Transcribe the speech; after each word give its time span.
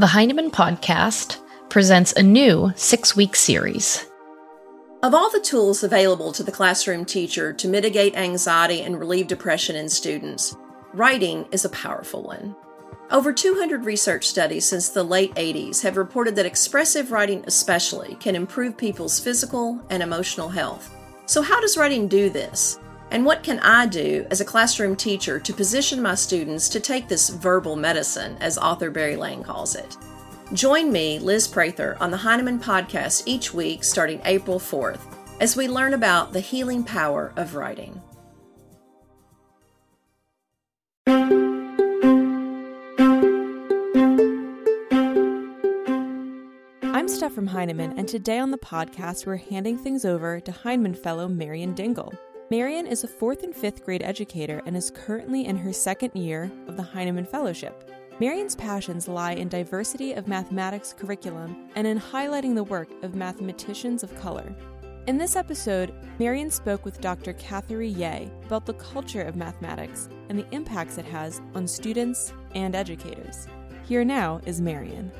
The 0.00 0.06
Heinemann 0.06 0.50
Podcast 0.50 1.42
presents 1.68 2.14
a 2.14 2.22
new 2.22 2.72
six 2.74 3.14
week 3.14 3.36
series. 3.36 4.06
Of 5.02 5.12
all 5.12 5.28
the 5.28 5.40
tools 5.40 5.82
available 5.82 6.32
to 6.32 6.42
the 6.42 6.50
classroom 6.50 7.04
teacher 7.04 7.52
to 7.52 7.68
mitigate 7.68 8.16
anxiety 8.16 8.80
and 8.80 8.98
relieve 8.98 9.26
depression 9.26 9.76
in 9.76 9.90
students, 9.90 10.56
writing 10.94 11.46
is 11.52 11.66
a 11.66 11.68
powerful 11.68 12.22
one. 12.22 12.56
Over 13.10 13.30
200 13.30 13.84
research 13.84 14.26
studies 14.26 14.64
since 14.64 14.88
the 14.88 15.04
late 15.04 15.34
80s 15.34 15.82
have 15.82 15.98
reported 15.98 16.34
that 16.36 16.46
expressive 16.46 17.12
writing, 17.12 17.44
especially, 17.46 18.14
can 18.20 18.34
improve 18.34 18.78
people's 18.78 19.20
physical 19.20 19.78
and 19.90 20.02
emotional 20.02 20.48
health. 20.48 20.90
So, 21.26 21.42
how 21.42 21.60
does 21.60 21.76
writing 21.76 22.08
do 22.08 22.30
this? 22.30 22.78
And 23.10 23.26
what 23.26 23.42
can 23.42 23.58
I 23.58 23.86
do 23.86 24.24
as 24.30 24.40
a 24.40 24.44
classroom 24.44 24.94
teacher 24.94 25.40
to 25.40 25.52
position 25.52 26.00
my 26.00 26.14
students 26.14 26.68
to 26.68 26.78
take 26.78 27.08
this 27.08 27.28
verbal 27.28 27.74
medicine, 27.74 28.36
as 28.40 28.56
author 28.56 28.88
Barry 28.88 29.16
Lane 29.16 29.42
calls 29.42 29.74
it? 29.74 29.96
Join 30.52 30.92
me, 30.92 31.18
Liz 31.18 31.48
Prather, 31.48 31.96
on 32.00 32.12
the 32.12 32.16
Heinemann 32.16 32.60
podcast 32.60 33.24
each 33.26 33.52
week 33.52 33.82
starting 33.82 34.20
April 34.24 34.60
4th 34.60 35.00
as 35.40 35.56
we 35.56 35.66
learn 35.66 35.94
about 35.94 36.32
the 36.32 36.40
healing 36.40 36.84
power 36.84 37.32
of 37.36 37.56
writing. 37.56 38.00
I'm 46.82 47.08
Steph 47.08 47.32
from 47.32 47.48
Heinemann, 47.48 47.98
and 47.98 48.06
today 48.06 48.38
on 48.38 48.52
the 48.52 48.58
podcast, 48.58 49.26
we're 49.26 49.36
handing 49.36 49.78
things 49.78 50.04
over 50.04 50.38
to 50.40 50.52
Heinemann 50.52 50.94
Fellow 50.94 51.26
Marian 51.26 51.74
Dingle. 51.74 52.12
Marian 52.50 52.88
is 52.88 53.04
a 53.04 53.08
fourth 53.08 53.44
and 53.44 53.54
fifth 53.54 53.84
grade 53.84 54.02
educator 54.02 54.60
and 54.66 54.76
is 54.76 54.90
currently 54.90 55.46
in 55.46 55.56
her 55.56 55.72
second 55.72 56.10
year 56.16 56.50
of 56.66 56.76
the 56.76 56.82
Heinemann 56.82 57.24
Fellowship. 57.24 57.88
Marian's 58.18 58.56
passions 58.56 59.06
lie 59.06 59.34
in 59.34 59.48
diversity 59.48 60.14
of 60.14 60.26
mathematics 60.26 60.92
curriculum 60.92 61.68
and 61.76 61.86
in 61.86 62.00
highlighting 62.00 62.56
the 62.56 62.64
work 62.64 62.88
of 63.04 63.14
mathematicians 63.14 64.02
of 64.02 64.20
color. 64.20 64.52
In 65.06 65.16
this 65.16 65.36
episode, 65.36 65.94
Marian 66.18 66.50
spoke 66.50 66.84
with 66.84 67.00
Dr. 67.00 67.34
Cathery 67.34 67.96
Yeh 67.96 68.26
about 68.46 68.66
the 68.66 68.74
culture 68.74 69.22
of 69.22 69.36
mathematics 69.36 70.08
and 70.28 70.36
the 70.36 70.50
impacts 70.50 70.98
it 70.98 71.04
has 71.04 71.40
on 71.54 71.68
students 71.68 72.32
and 72.56 72.74
educators. 72.74 73.46
Here 73.84 74.04
now 74.04 74.40
is 74.44 74.60
Marian. 74.60 75.12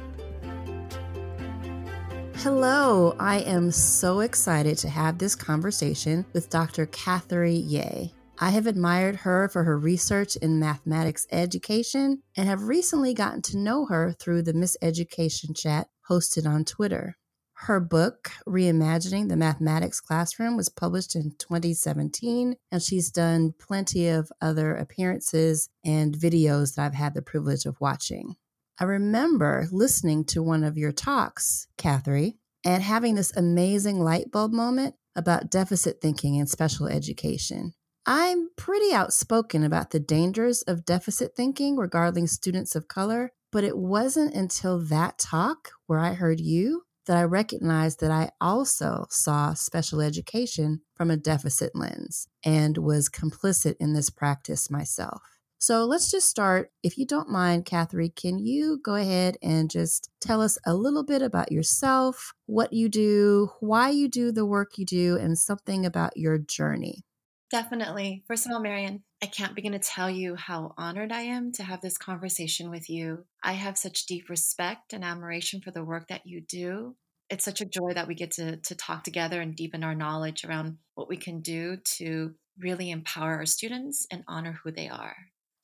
Hello, 2.43 3.15
I 3.21 3.41
am 3.41 3.71
so 3.71 4.21
excited 4.21 4.79
to 4.79 4.89
have 4.89 5.19
this 5.19 5.35
conversation 5.35 6.25
with 6.33 6.49
Dr. 6.49 6.87
Cathery 6.87 7.63
Yeh. 7.67 8.07
I 8.39 8.49
have 8.49 8.67
admired 8.67 9.17
her 9.17 9.51
for 9.51 9.63
her 9.65 9.79
research 9.79 10.37
in 10.37 10.59
mathematics 10.59 11.27
education 11.31 12.23
and 12.39 12.49
have 12.49 12.63
recently 12.63 13.13
gotten 13.13 13.43
to 13.43 13.59
know 13.59 13.85
her 13.85 14.13
through 14.13 14.41
the 14.45 14.55
Miss 14.55 14.75
Education 14.81 15.53
chat 15.53 15.89
hosted 16.09 16.47
on 16.47 16.65
Twitter. 16.65 17.19
Her 17.53 17.79
book, 17.79 18.31
Reimagining 18.49 19.29
the 19.29 19.37
Mathematics 19.37 20.01
Classroom, 20.01 20.57
was 20.57 20.71
published 20.71 21.15
in 21.15 21.35
2017, 21.39 22.57
and 22.73 22.83
she's 22.83 23.11
done 23.11 23.53
plenty 23.59 24.09
of 24.09 24.33
other 24.41 24.75
appearances 24.75 25.69
and 25.85 26.17
videos 26.17 26.77
that 26.77 26.87
I've 26.87 26.95
had 26.95 27.13
the 27.13 27.21
privilege 27.21 27.67
of 27.67 27.83
watching. 27.83 28.37
I 28.81 28.84
remember 28.84 29.69
listening 29.70 30.25
to 30.27 30.42
one 30.42 30.64
of 30.64 30.78
your 30.78 30.91
talks, 30.91 31.67
Cathery, 31.77 32.39
and 32.64 32.83
having 32.83 33.14
this 33.14 33.37
amazing 33.37 34.00
light 34.00 34.31
bulb 34.31 34.53
moment 34.53 34.95
about 35.14 35.50
deficit 35.50 36.00
thinking 36.00 36.37
in 36.37 36.47
special 36.47 36.87
education. 36.87 37.75
I'm 38.06 38.48
pretty 38.56 38.95
outspoken 38.95 39.64
about 39.64 39.91
the 39.91 40.00
dangers 40.00 40.62
of 40.62 40.87
deficit 40.87 41.37
thinking 41.37 41.77
regarding 41.77 42.27
students 42.27 42.75
of 42.75 42.89
color, 42.89 43.33
but 43.53 43.64
it 43.64 43.77
wasn't 43.77 44.34
until 44.34 44.78
that 44.87 45.19
talk 45.19 45.72
where 45.87 45.98
I 45.98 46.15
heard 46.15 46.41
you 46.41 46.84
that 47.05 47.19
I 47.19 47.25
recognized 47.25 48.00
that 48.00 48.11
I 48.11 48.31
also 48.41 49.05
saw 49.11 49.53
special 49.53 50.00
education 50.00 50.81
from 50.94 51.11
a 51.11 51.19
deficit 51.19 51.72
lens 51.75 52.28
and 52.42 52.78
was 52.78 53.10
complicit 53.10 53.75
in 53.78 53.93
this 53.93 54.09
practice 54.09 54.71
myself. 54.71 55.21
So 55.62 55.84
let's 55.84 56.10
just 56.10 56.26
start. 56.26 56.71
If 56.82 56.97
you 56.97 57.04
don't 57.04 57.28
mind, 57.28 57.66
Cathery, 57.66 58.09
can 58.16 58.38
you 58.38 58.81
go 58.82 58.94
ahead 58.94 59.37
and 59.43 59.71
just 59.71 60.10
tell 60.19 60.41
us 60.41 60.56
a 60.65 60.75
little 60.75 61.04
bit 61.04 61.21
about 61.21 61.53
yourself, 61.53 62.32
what 62.47 62.72
you 62.72 62.88
do, 62.88 63.50
why 63.60 63.91
you 63.91 64.09
do 64.09 64.32
the 64.32 64.47
work 64.47 64.78
you 64.78 64.87
do, 64.87 65.19
and 65.19 65.37
something 65.37 65.84
about 65.84 66.16
your 66.16 66.38
journey? 66.38 67.04
Definitely. 67.50 68.25
First 68.26 68.47
of 68.47 68.53
all, 68.53 68.60
Marian, 68.60 69.03
I 69.22 69.26
can't 69.26 69.54
begin 69.54 69.72
to 69.72 69.78
tell 69.78 70.09
you 70.09 70.34
how 70.34 70.72
honored 70.78 71.12
I 71.12 71.22
am 71.22 71.53
to 71.53 71.62
have 71.62 71.82
this 71.82 71.99
conversation 71.99 72.70
with 72.70 72.88
you. 72.88 73.26
I 73.43 73.53
have 73.53 73.76
such 73.76 74.06
deep 74.06 74.31
respect 74.31 74.94
and 74.94 75.04
admiration 75.04 75.60
for 75.60 75.72
the 75.72 75.84
work 75.84 76.09
that 76.09 76.25
you 76.25 76.41
do. 76.41 76.97
It's 77.28 77.44
such 77.44 77.60
a 77.60 77.66
joy 77.66 77.93
that 77.94 78.09
we 78.09 78.15
get 78.15 78.31
to, 78.32 78.56
to 78.56 78.75
talk 78.75 79.04
together 79.04 79.43
and 79.43 79.54
deepen 79.54 79.84
our 79.84 79.94
knowledge 79.94 80.43
around 80.43 80.78
what 80.94 81.10
we 81.10 81.19
can 81.19 81.43
do 81.43 81.76
to 81.97 82.32
really 82.59 82.91
empower 82.91 83.34
our 83.34 83.47
students 83.47 84.06
and 84.10 84.25
honor 84.26 84.59
who 84.65 84.70
they 84.72 84.88
are. 84.88 85.16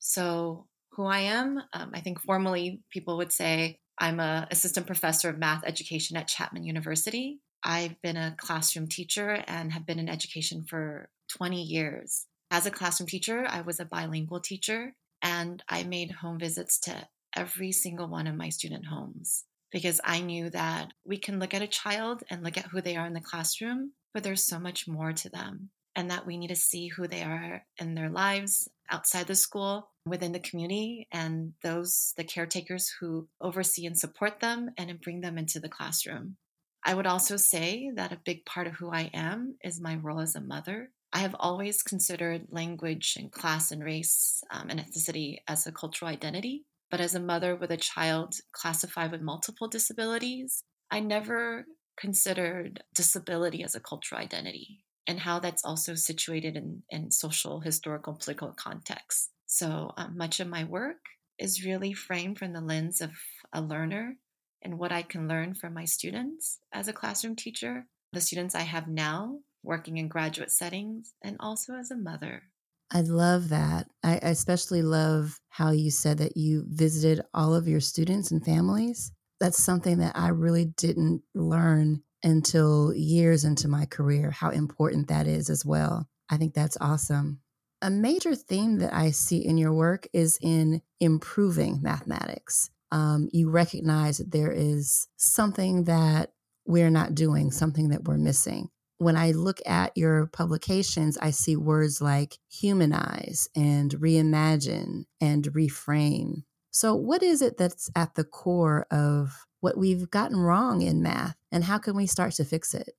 So, 0.07 0.67
who 0.93 1.05
I 1.05 1.19
am, 1.19 1.61
um, 1.73 1.91
I 1.93 1.99
think 1.99 2.21
formally 2.21 2.81
people 2.89 3.17
would 3.17 3.33
say 3.33 3.77
I'm 3.99 4.21
an 4.21 4.47
assistant 4.49 4.87
professor 4.87 5.29
of 5.29 5.37
math 5.37 5.65
education 5.65 6.15
at 6.15 6.29
Chapman 6.29 6.63
University. 6.63 7.41
I've 7.61 8.01
been 8.01 8.15
a 8.15 8.33
classroom 8.37 8.87
teacher 8.87 9.43
and 9.47 9.73
have 9.73 9.85
been 9.85 9.99
in 9.99 10.07
education 10.07 10.63
for 10.63 11.09
20 11.35 11.61
years. 11.61 12.25
As 12.49 12.65
a 12.65 12.71
classroom 12.71 13.09
teacher, 13.09 13.45
I 13.49 13.59
was 13.59 13.81
a 13.81 13.85
bilingual 13.85 14.39
teacher 14.39 14.95
and 15.21 15.61
I 15.67 15.83
made 15.83 16.11
home 16.11 16.39
visits 16.39 16.79
to 16.81 17.09
every 17.35 17.73
single 17.73 18.07
one 18.07 18.27
of 18.27 18.35
my 18.35 18.47
student 18.47 18.85
homes 18.85 19.43
because 19.73 19.99
I 20.05 20.21
knew 20.21 20.49
that 20.51 20.93
we 21.05 21.17
can 21.17 21.37
look 21.37 21.53
at 21.53 21.61
a 21.61 21.67
child 21.67 22.23
and 22.29 22.43
look 22.43 22.57
at 22.57 22.67
who 22.67 22.79
they 22.79 22.95
are 22.95 23.05
in 23.05 23.13
the 23.13 23.19
classroom, 23.19 23.91
but 24.13 24.23
there's 24.23 24.45
so 24.45 24.57
much 24.57 24.87
more 24.87 25.11
to 25.11 25.29
them 25.29 25.69
and 25.97 26.11
that 26.11 26.27
we 26.27 26.37
need 26.37 26.49
to 26.49 26.55
see 26.55 26.87
who 26.87 27.07
they 27.07 27.23
are 27.23 27.65
in 27.79 27.95
their 27.95 28.09
lives 28.09 28.69
outside 28.91 29.25
the 29.25 29.35
school, 29.35 29.89
within 30.05 30.31
the 30.31 30.39
community, 30.39 31.07
and 31.11 31.53
those, 31.63 32.13
the 32.15 32.23
caretakers 32.23 32.93
who 32.99 33.27
oversee 33.41 33.85
and 33.87 33.97
support 33.97 34.39
them 34.39 34.69
and 34.77 35.01
bring 35.01 35.21
them 35.21 35.39
into 35.39 35.59
the 35.59 35.67
classroom. 35.67 36.37
I 36.85 36.93
would 36.93 37.07
also 37.07 37.35
say 37.35 37.91
that 37.95 38.13
a 38.13 38.21
big 38.23 38.45
part 38.45 38.67
of 38.67 38.73
who 38.73 38.91
I 38.91 39.09
am 39.13 39.55
is 39.63 39.81
my 39.81 39.95
role 39.95 40.21
as 40.21 40.35
a 40.35 40.39
mother. 40.39 40.91
I 41.11 41.19
have 41.19 41.35
always 41.39 41.81
considered 41.81 42.45
language 42.51 43.15
and 43.17 43.31
class 43.31 43.71
and 43.71 43.83
race 43.83 44.41
um, 44.51 44.69
and 44.69 44.79
ethnicity 44.79 45.39
as 45.47 45.65
a 45.65 45.71
cultural 45.71 46.11
identity. 46.11 46.63
But 46.91 47.01
as 47.01 47.15
a 47.15 47.19
mother 47.19 47.55
with 47.55 47.71
a 47.71 47.77
child 47.77 48.35
classified 48.53 49.11
with 49.11 49.21
multiple 49.21 49.67
disabilities, 49.67 50.63
I 50.91 50.99
never 50.99 51.65
considered 51.97 52.83
disability 52.93 53.63
as 53.63 53.73
a 53.73 53.79
cultural 53.79 54.21
identity 54.21 54.83
and 55.07 55.19
how 55.19 55.39
that's 55.39 55.63
also 55.63 55.95
situated 55.95 56.55
in, 56.55 56.83
in 56.89 57.11
social, 57.11 57.61
historical, 57.61 58.13
political 58.13 58.53
contexts. 58.53 59.31
So 59.45 59.91
um, 59.97 60.17
much 60.17 60.39
of 60.39 60.47
my 60.47 60.65
work 60.65 60.97
is 61.39 61.65
really 61.65 61.93
framed 61.93 62.37
from 62.37 62.53
the 62.53 62.61
lens 62.61 63.01
of 63.01 63.11
a 63.53 63.61
learner 63.61 64.17
and 64.61 64.77
what 64.77 64.91
I 64.91 65.03
can 65.03 65.27
learn 65.27 65.53
from 65.53 65.73
my 65.73 65.85
students 65.85 66.59
as 66.73 66.87
a 66.87 66.93
classroom 66.93 67.35
teacher, 67.35 67.85
the 68.11 68.21
students 68.21 68.55
I 68.55 68.61
have 68.61 68.87
now 68.87 69.39
working 69.63 69.97
in 69.97 70.07
graduate 70.07 70.51
settings, 70.51 71.13
and 71.23 71.37
also 71.39 71.75
as 71.75 71.91
a 71.91 71.97
mother. 71.97 72.43
I 72.91 73.01
love 73.01 73.49
that. 73.49 73.87
I 74.03 74.17
especially 74.21 74.81
love 74.81 75.39
how 75.49 75.71
you 75.71 75.91
said 75.91 76.17
that 76.19 76.37
you 76.37 76.63
visited 76.67 77.23
all 77.33 77.53
of 77.53 77.67
your 77.67 77.81
students 77.81 78.31
and 78.31 78.43
families. 78.43 79.11
That's 79.39 79.61
something 79.61 79.97
that 79.97 80.17
I 80.17 80.29
really 80.29 80.65
didn't 80.65 81.21
learn 81.35 82.01
until 82.23 82.93
years 82.93 83.43
into 83.43 83.67
my 83.67 83.85
career, 83.85 84.31
how 84.31 84.49
important 84.49 85.07
that 85.07 85.27
is 85.27 85.49
as 85.49 85.65
well. 85.65 86.07
I 86.29 86.37
think 86.37 86.53
that's 86.53 86.77
awesome. 86.81 87.41
A 87.81 87.89
major 87.89 88.35
theme 88.35 88.79
that 88.79 88.93
I 88.93 89.11
see 89.11 89.45
in 89.45 89.57
your 89.57 89.73
work 89.73 90.07
is 90.11 90.39
in 90.41 90.81
improving 90.99 91.79
mathematics. 91.81 92.69
Um, 92.91 93.29
you 93.31 93.49
recognize 93.49 94.17
that 94.17 94.31
there 94.31 94.51
is 94.51 95.07
something 95.17 95.83
that 95.83 96.31
we're 96.65 96.89
not 96.89 97.15
doing, 97.15 97.51
something 97.51 97.89
that 97.89 98.05
we're 98.05 98.17
missing. 98.17 98.69
When 98.97 99.15
I 99.15 99.31
look 99.31 99.59
at 99.65 99.95
your 99.95 100.25
publications, 100.27 101.17
I 101.21 101.29
see 101.29 101.55
words 101.55 102.01
like 102.01 102.39
humanize 102.49 103.47
and 103.55 103.91
reimagine 103.91 105.05
and 105.21 105.43
reframe. 105.45 106.43
So, 106.77 106.93
what 106.93 107.23
is 107.23 107.41
it 107.41 107.57
that's 107.57 107.89
at 107.95 108.13
the 108.13 108.23
core 108.23 108.85
of 108.91 109.47
what 109.61 109.79
we've 109.79 110.11
gotten 110.11 110.37
wrong 110.37 110.83
in 110.83 111.01
math 111.01 111.35
and 111.51 111.63
how 111.63 111.79
can 111.79 111.95
we 111.95 112.05
start 112.05 112.33
to 112.33 112.45
fix 112.45 112.75
it? 112.75 112.91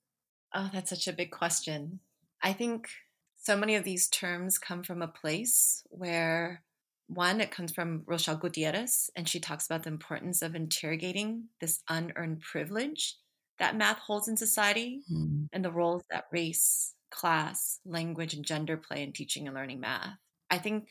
Oh, 0.53 0.69
that's 0.73 0.91
such 0.91 1.07
a 1.07 1.13
big 1.13 1.31
question. 1.31 2.01
I 2.43 2.55
think 2.55 2.89
so 3.37 3.57
many 3.57 3.77
of 3.77 3.85
these 3.85 4.09
terms 4.09 4.59
come 4.59 4.83
from 4.83 5.01
a 5.01 5.07
place 5.07 5.85
where 5.91 6.65
one, 7.07 7.41
it 7.41 7.53
comes 7.53 7.71
from 7.71 8.03
Rochelle 8.05 8.37
Gutierrez, 8.37 9.11
and 9.15 9.29
she 9.29 9.39
talks 9.39 9.67
about 9.67 9.85
the 9.85 9.91
importance 9.91 10.43
of 10.43 10.57
interrogating 10.57 11.45
this 11.61 11.81
unearned 11.89 12.41
privilege 12.41 13.15
that 13.61 13.77
math 13.77 14.01
holds 14.01 14.27
in 14.27 14.37
society 14.37 15.03
mm. 15.09 15.47
and 15.53 15.65
the 15.65 15.71
roles 15.71 16.03
that 16.11 16.25
race, 16.33 16.95
class, 17.13 17.79
language, 17.87 18.35
and 18.35 18.45
gender 18.45 18.77
play 18.77 19.05
in 19.05 19.13
teaching 19.13 19.47
and 19.47 19.55
learning 19.55 19.79
math. 19.79 20.17
I 20.51 20.59
think 20.59 20.89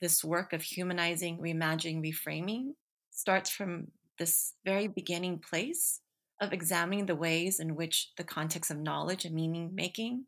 this 0.00 0.24
work 0.24 0.52
of 0.52 0.62
humanizing, 0.62 1.38
reimagining, 1.38 2.02
reframing 2.02 2.74
starts 3.10 3.50
from 3.50 3.88
this 4.18 4.54
very 4.64 4.88
beginning 4.88 5.38
place 5.38 6.00
of 6.40 6.52
examining 6.52 7.06
the 7.06 7.16
ways 7.16 7.60
in 7.60 7.76
which 7.76 8.10
the 8.16 8.24
context 8.24 8.70
of 8.70 8.78
knowledge 8.78 9.24
and 9.24 9.34
meaning 9.34 9.70
making 9.74 10.24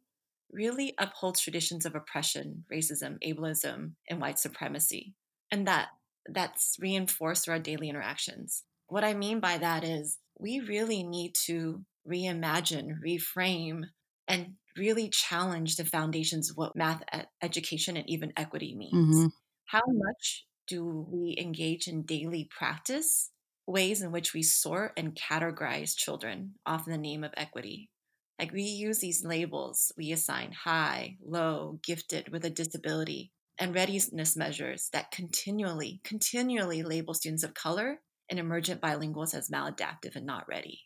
really 0.51 0.95
upholds 0.99 1.41
traditions 1.41 1.87
of 1.87 1.95
oppression, 1.95 2.65
racism, 2.73 3.17
ableism, 3.27 3.93
and 4.09 4.21
white 4.21 4.39
supremacy. 4.39 5.15
And 5.51 5.67
that 5.67 5.89
that's 6.29 6.77
reinforced 6.79 7.45
through 7.45 7.55
our 7.55 7.61
daily 7.61 7.89
interactions. 7.89 8.65
What 8.89 9.05
I 9.05 9.15
mean 9.15 9.41
by 9.41 9.59
that 9.59 9.85
is 9.85 10.19
we 10.39 10.61
really 10.61 11.03
need 11.03 11.35
to 11.47 11.85
reimagine, 12.07 12.93
reframe, 13.05 13.85
and 14.29 14.55
really 14.77 15.09
challenge 15.09 15.77
the 15.77 15.85
foundations 15.85 16.51
of 16.51 16.57
what 16.57 16.77
math 16.77 17.03
education 17.43 17.97
and 17.97 18.09
even 18.09 18.33
equity 18.37 18.75
means. 18.77 19.17
Mm-hmm. 19.17 19.27
How 19.67 19.83
much 19.87 20.47
do 20.67 21.07
we 21.11 21.37
engage 21.39 21.89
in 21.89 22.03
daily 22.03 22.49
practice 22.51 23.31
ways 23.67 24.03
in 24.03 24.13
which 24.13 24.35
we 24.35 24.43
sort 24.43 24.93
and 24.97 25.15
categorize 25.15 25.97
children, 25.97 26.55
often 26.67 26.93
in 26.93 27.01
the 27.01 27.09
name 27.09 27.25
of 27.25 27.33
equity? 27.37 27.91
Like 28.39 28.53
we 28.53 28.63
use 28.63 28.99
these 28.99 29.25
labels, 29.25 29.93
we 29.97 30.13
assign 30.13 30.53
high, 30.53 31.17
low, 31.25 31.81
gifted 31.83 32.31
with 32.31 32.45
a 32.45 32.51
disability, 32.51 33.33
and 33.59 33.75
readiness 33.75 34.37
measures 34.37 34.89
that 34.93 35.11
continually, 35.11 36.01
continually 36.05 36.83
label 36.83 37.15
students 37.15 37.45
of 37.45 37.55
color 37.55 38.01
and 38.29 38.39
emergent 38.39 38.81
bilinguals 38.81 39.35
as 39.35 39.51
maladaptive 39.51 40.17
and 40.17 40.27
not 40.27 40.49
ready. 40.49 40.83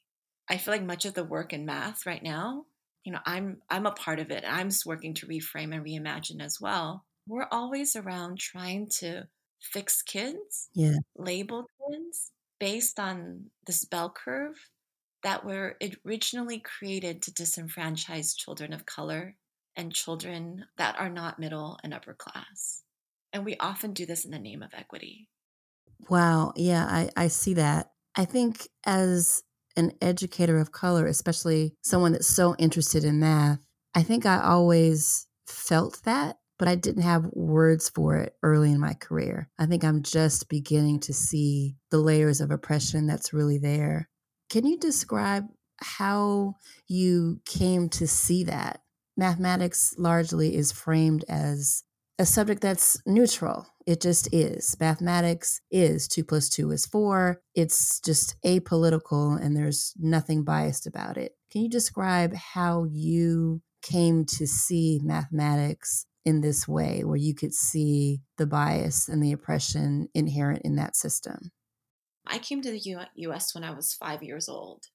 I 0.49 0.59
feel 0.59 0.75
like 0.75 0.85
much 0.85 1.05
of 1.05 1.15
the 1.15 1.25
work 1.25 1.53
in 1.53 1.65
math 1.67 2.07
right 2.07 2.23
now 2.23 2.67
you 3.05 3.13
know 3.13 3.21
i'm 3.25 3.59
i'm 3.71 3.87
a 3.87 3.93
part 3.93 4.19
of 4.19 4.31
it 4.31 4.45
i'm 4.47 4.69
working 4.85 5.15
to 5.15 5.27
reframe 5.27 5.75
and 5.75 5.85
reimagine 5.85 6.43
as 6.43 6.59
well 6.61 7.07
we're 7.27 7.49
always 7.51 7.97
around 7.97 8.39
trying 8.39 8.89
to 8.89 9.27
fix 9.61 10.03
kids 10.03 10.69
yeah. 10.75 10.97
label 11.17 11.67
kids 11.91 12.31
based 12.61 12.99
on 12.99 13.47
this 13.67 13.85
bell 13.85 14.11
curve 14.11 14.55
that 15.23 15.45
were 15.45 15.77
originally 16.07 16.61
created 16.61 17.23
to 17.23 17.33
disenfranchise 17.33 18.37
children 18.37 18.73
of 18.73 18.87
color 18.87 19.35
and 19.77 19.93
children 19.93 20.65
that 20.79 20.97
are 20.99 21.09
not 21.09 21.39
middle 21.39 21.79
and 21.83 21.93
upper 21.93 22.15
class. 22.15 22.83
And 23.33 23.45
we 23.45 23.57
often 23.59 23.93
do 23.93 24.07
this 24.07 24.25
in 24.25 24.31
the 24.31 24.39
name 24.39 24.63
of 24.63 24.73
equity. 24.73 25.29
Wow. 26.09 26.53
Yeah 26.57 26.87
i 26.89 27.11
i 27.17 27.29
see 27.29 27.55
that. 27.55 27.91
I 28.15 28.25
think 28.25 28.69
as 28.85 29.43
an 29.77 29.93
educator 30.01 30.59
of 30.59 30.73
color, 30.73 31.07
especially 31.07 31.75
someone 31.83 32.13
that's 32.13 32.27
so 32.27 32.55
interested 32.59 33.05
in 33.05 33.21
math, 33.21 33.67
I 33.95 34.03
think 34.03 34.25
I 34.25 34.41
always 34.41 35.27
felt 35.47 36.03
that, 36.05 36.39
but 36.59 36.69
I 36.69 36.75
didn't 36.75 37.03
have 37.03 37.27
words 37.33 37.89
for 37.91 38.17
it 38.17 38.35
early 38.43 38.73
in 38.73 38.81
my 38.81 38.95
career. 38.95 39.49
I 39.59 39.67
think 39.67 39.85
I'm 39.85 40.03
just 40.03 40.49
beginning 40.49 41.01
to 41.01 41.13
see 41.13 41.77
the 41.91 41.99
layers 41.99 42.41
of 42.41 42.51
oppression 42.51 43.07
that's 43.07 43.33
really 43.33 43.59
there. 43.59 44.09
Can 44.51 44.67
you 44.67 44.79
describe 44.79 45.45
how 45.79 46.55
you 46.89 47.41
came 47.45 47.89
to 47.91 48.07
see 48.07 48.45
that? 48.45 48.81
Mathematics 49.17 49.95
largely 49.99 50.55
is 50.55 50.73
framed 50.73 51.25
as 51.29 51.83
a 52.19 52.27
subject 52.27 52.63
that's 52.63 53.01
neutral. 53.07 53.67
It 53.87 54.01
just 54.01 54.33
is. 54.33 54.77
Mathematics 54.81 55.61
is 55.71 56.09
two 56.09 56.25
plus 56.25 56.49
two 56.49 56.71
is 56.71 56.87
four. 56.87 57.41
It's 57.55 58.01
just 58.01 58.37
apolitical 58.45 59.41
and 59.41 59.57
there's 59.57 59.93
nothing 59.99 60.43
biased 60.43 60.87
about 60.87 61.19
it. 61.19 61.33
Can 61.51 61.63
you 61.63 61.69
describe 61.69 62.35
how 62.35 62.87
you 62.91 63.63
came 63.83 64.25
to 64.25 64.47
see 64.47 65.01
mathematics 65.03 66.07
in 66.27 66.41
this 66.41 66.67
way, 66.67 67.05
where 67.05 67.17
you 67.17 67.35
could 67.35 67.55
see 67.55 68.21
the 68.37 68.47
bias 68.47 69.09
and 69.09 69.23
the 69.23 69.33
oppression 69.33 70.09
inherent 70.13 70.63
in 70.65 70.75
that 70.75 70.97
system? 70.97 71.53
I 72.27 72.39
came 72.39 72.61
to 72.63 72.71
the 72.73 73.07
US 73.15 73.55
when 73.55 73.63
I 73.63 73.71
was 73.71 73.95
five 73.95 74.23
years 74.25 74.49
old. 74.49 74.87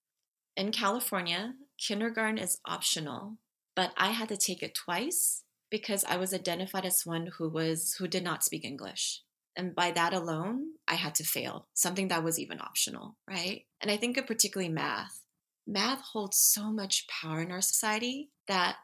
In 0.58 0.74
California, 0.74 1.54
kindergarten 1.80 2.38
is 2.38 2.60
optional, 2.66 3.38
but 3.76 3.94
I 3.98 4.12
had 4.12 4.28
to 4.30 4.38
take 4.38 4.62
it 4.62 4.76
twice 4.76 5.44
because 5.70 6.04
I 6.04 6.18
was 6.18 6.34
identified 6.34 6.86
as 6.86 7.06
one 7.06 7.30
who 7.38 7.50
was 7.50 7.96
who 7.98 8.08
did 8.10 8.26
not 8.26 8.44
speak 8.44 8.66
English. 8.66 9.22
And 9.56 9.74
by 9.74 9.92
that 9.92 10.14
alone, 10.14 10.74
I 10.88 10.96
had 10.96 11.16
to 11.16 11.24
fail, 11.24 11.68
something 11.74 12.10
that 12.10 12.24
was 12.24 12.40
even 12.40 12.60
optional, 12.60 13.18
right? 13.30 13.64
And 13.80 13.90
I 13.90 13.96
think 13.96 14.18
of 14.18 14.28
particularly 14.28 14.72
math. 14.72 15.22
Math 15.66 16.02
holds 16.02 16.38
so 16.38 16.72
much 16.72 17.08
power 17.08 17.42
in 17.42 17.52
our 17.52 17.62
society 17.62 18.32
that 18.48 18.78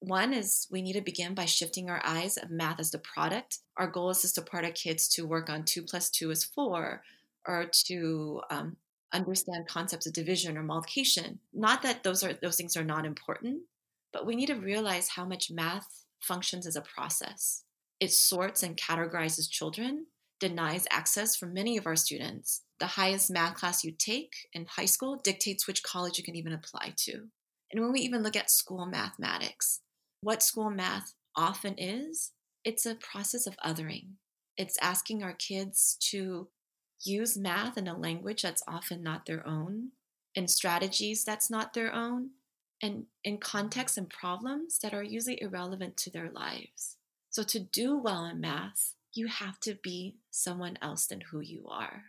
one 0.00 0.32
is 0.32 0.66
we 0.70 0.82
need 0.82 0.94
to 0.94 1.02
begin 1.02 1.34
by 1.34 1.44
shifting 1.44 1.88
our 1.88 2.00
eyes 2.04 2.36
of 2.36 2.50
math 2.50 2.80
as 2.80 2.90
the 2.90 2.98
product. 2.98 3.58
Our 3.76 3.86
goal 3.86 4.10
is 4.10 4.22
to 4.22 4.28
support 4.28 4.64
our 4.64 4.70
kids 4.70 5.08
to 5.10 5.26
work 5.26 5.48
on 5.48 5.64
two 5.64 5.82
plus 5.82 6.10
two 6.10 6.30
is 6.30 6.42
four, 6.42 7.02
or 7.46 7.66
to 7.86 8.40
um, 8.50 8.76
understand 9.12 9.68
concepts 9.68 10.06
of 10.06 10.12
division 10.12 10.56
or 10.56 10.62
multiplication. 10.62 11.38
Not 11.52 11.82
that 11.82 12.02
those 12.02 12.24
are 12.24 12.32
those 12.32 12.56
things 12.56 12.76
are 12.76 12.84
not 12.84 13.04
important, 13.04 13.62
but 14.12 14.26
we 14.26 14.36
need 14.36 14.46
to 14.46 14.54
realize 14.54 15.08
how 15.08 15.24
much 15.24 15.50
math 15.50 16.04
functions 16.20 16.66
as 16.66 16.76
a 16.76 16.82
process. 16.82 17.64
It 18.00 18.12
sorts 18.12 18.62
and 18.62 18.78
categorizes 18.78 19.50
children, 19.50 20.06
denies 20.38 20.86
access 20.90 21.36
for 21.36 21.46
many 21.46 21.76
of 21.76 21.86
our 21.86 21.96
students. 21.96 22.62
The 22.78 22.86
highest 22.86 23.30
math 23.30 23.56
class 23.56 23.84
you 23.84 23.92
take 23.92 24.32
in 24.54 24.64
high 24.64 24.86
school 24.86 25.20
dictates 25.22 25.66
which 25.66 25.82
college 25.82 26.16
you 26.16 26.24
can 26.24 26.36
even 26.36 26.54
apply 26.54 26.94
to. 27.04 27.28
And 27.70 27.82
when 27.82 27.92
we 27.92 28.00
even 28.00 28.22
look 28.22 28.36
at 28.36 28.50
school 28.50 28.86
mathematics, 28.86 29.80
what 30.20 30.42
school 30.42 30.70
math 30.70 31.14
often 31.36 31.74
is, 31.78 32.32
it's 32.64 32.86
a 32.86 32.94
process 32.94 33.46
of 33.46 33.56
othering. 33.64 34.14
It's 34.56 34.78
asking 34.82 35.22
our 35.22 35.32
kids 35.32 35.96
to 36.10 36.48
use 37.02 37.38
math 37.38 37.78
in 37.78 37.88
a 37.88 37.96
language 37.98 38.42
that's 38.42 38.62
often 38.68 39.02
not 39.02 39.24
their 39.26 39.46
own, 39.46 39.90
in 40.34 40.48
strategies 40.48 41.24
that's 41.24 41.50
not 41.50 41.72
their 41.72 41.94
own, 41.94 42.30
and 42.82 43.06
in 43.24 43.38
contexts 43.38 43.96
and 43.96 44.08
problems 44.08 44.78
that 44.80 44.94
are 44.94 45.02
usually 45.02 45.40
irrelevant 45.40 45.96
to 45.98 46.10
their 46.10 46.30
lives. 46.30 46.96
So, 47.30 47.42
to 47.44 47.60
do 47.60 47.96
well 47.96 48.24
in 48.24 48.40
math, 48.40 48.94
you 49.14 49.28
have 49.28 49.58
to 49.60 49.76
be 49.82 50.16
someone 50.30 50.78
else 50.82 51.06
than 51.06 51.22
who 51.30 51.40
you 51.40 51.66
are. 51.68 52.04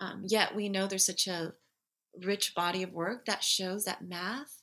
Um, 0.00 0.24
yet, 0.26 0.54
we 0.56 0.68
know 0.68 0.86
there's 0.86 1.06
such 1.06 1.26
a 1.26 1.54
rich 2.22 2.54
body 2.54 2.82
of 2.82 2.92
work 2.92 3.26
that 3.26 3.44
shows 3.44 3.84
that 3.84 4.06
math 4.06 4.61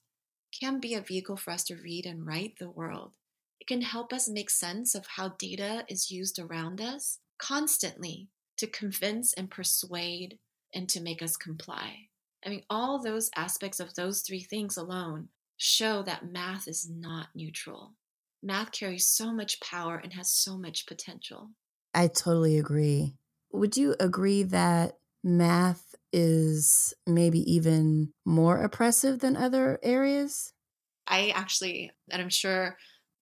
can 0.52 0.80
be 0.80 0.94
a 0.94 1.02
vehicle 1.02 1.38
for 1.38 1.52
us 1.52 1.64
to 1.66 1.76
read 1.76 2.06
and 2.06 2.26
write 2.26 2.58
the 2.60 2.70
world. 2.70 3.14
It 3.60 3.68
can 3.68 3.82
help 3.82 4.14
us 4.14 4.30
make 4.30 4.50
sense 4.50 4.96
of 4.96 5.06
how 5.16 5.30
data 5.30 5.86
is 5.88 6.12
used 6.12 6.40
around 6.40 6.82
us 6.82 7.20
constantly 7.38 8.30
to 8.58 8.68
convince 8.68 9.34
and 9.34 9.50
persuade 9.50 10.40
and 10.74 10.88
to 10.90 11.02
make 11.02 11.22
us 11.22 11.38
comply. 11.38 12.10
I 12.46 12.50
mean, 12.50 12.64
all 12.70 13.02
those 13.02 13.30
aspects 13.36 13.80
of 13.80 13.96
those 13.96 14.22
three 14.22 14.42
things 14.42 14.78
alone 14.78 15.30
show 15.58 16.04
that 16.04 16.32
math 16.32 16.68
is 16.68 16.90
not 16.90 17.30
neutral. 17.36 17.96
Math 18.42 18.72
carries 18.72 19.06
so 19.06 19.34
much 19.34 19.60
power 19.60 19.98
and 19.98 20.14
has 20.14 20.32
so 20.32 20.58
much 20.58 20.86
potential. 20.86 21.52
I 21.94 22.08
totally 22.08 22.58
agree. 22.58 23.16
Would 23.52 23.76
you 23.76 23.96
agree 24.00 24.44
that 24.44 25.00
math 25.24 25.96
is 26.12 26.94
maybe 27.06 27.40
even 27.52 28.14
more 28.26 28.64
oppressive 28.64 29.20
than 29.20 29.38
other 29.38 29.80
areas? 29.84 30.54
I 31.08 31.30
actually, 31.30 31.92
and 32.12 32.22
I'm 32.22 32.30
sure 32.30 32.78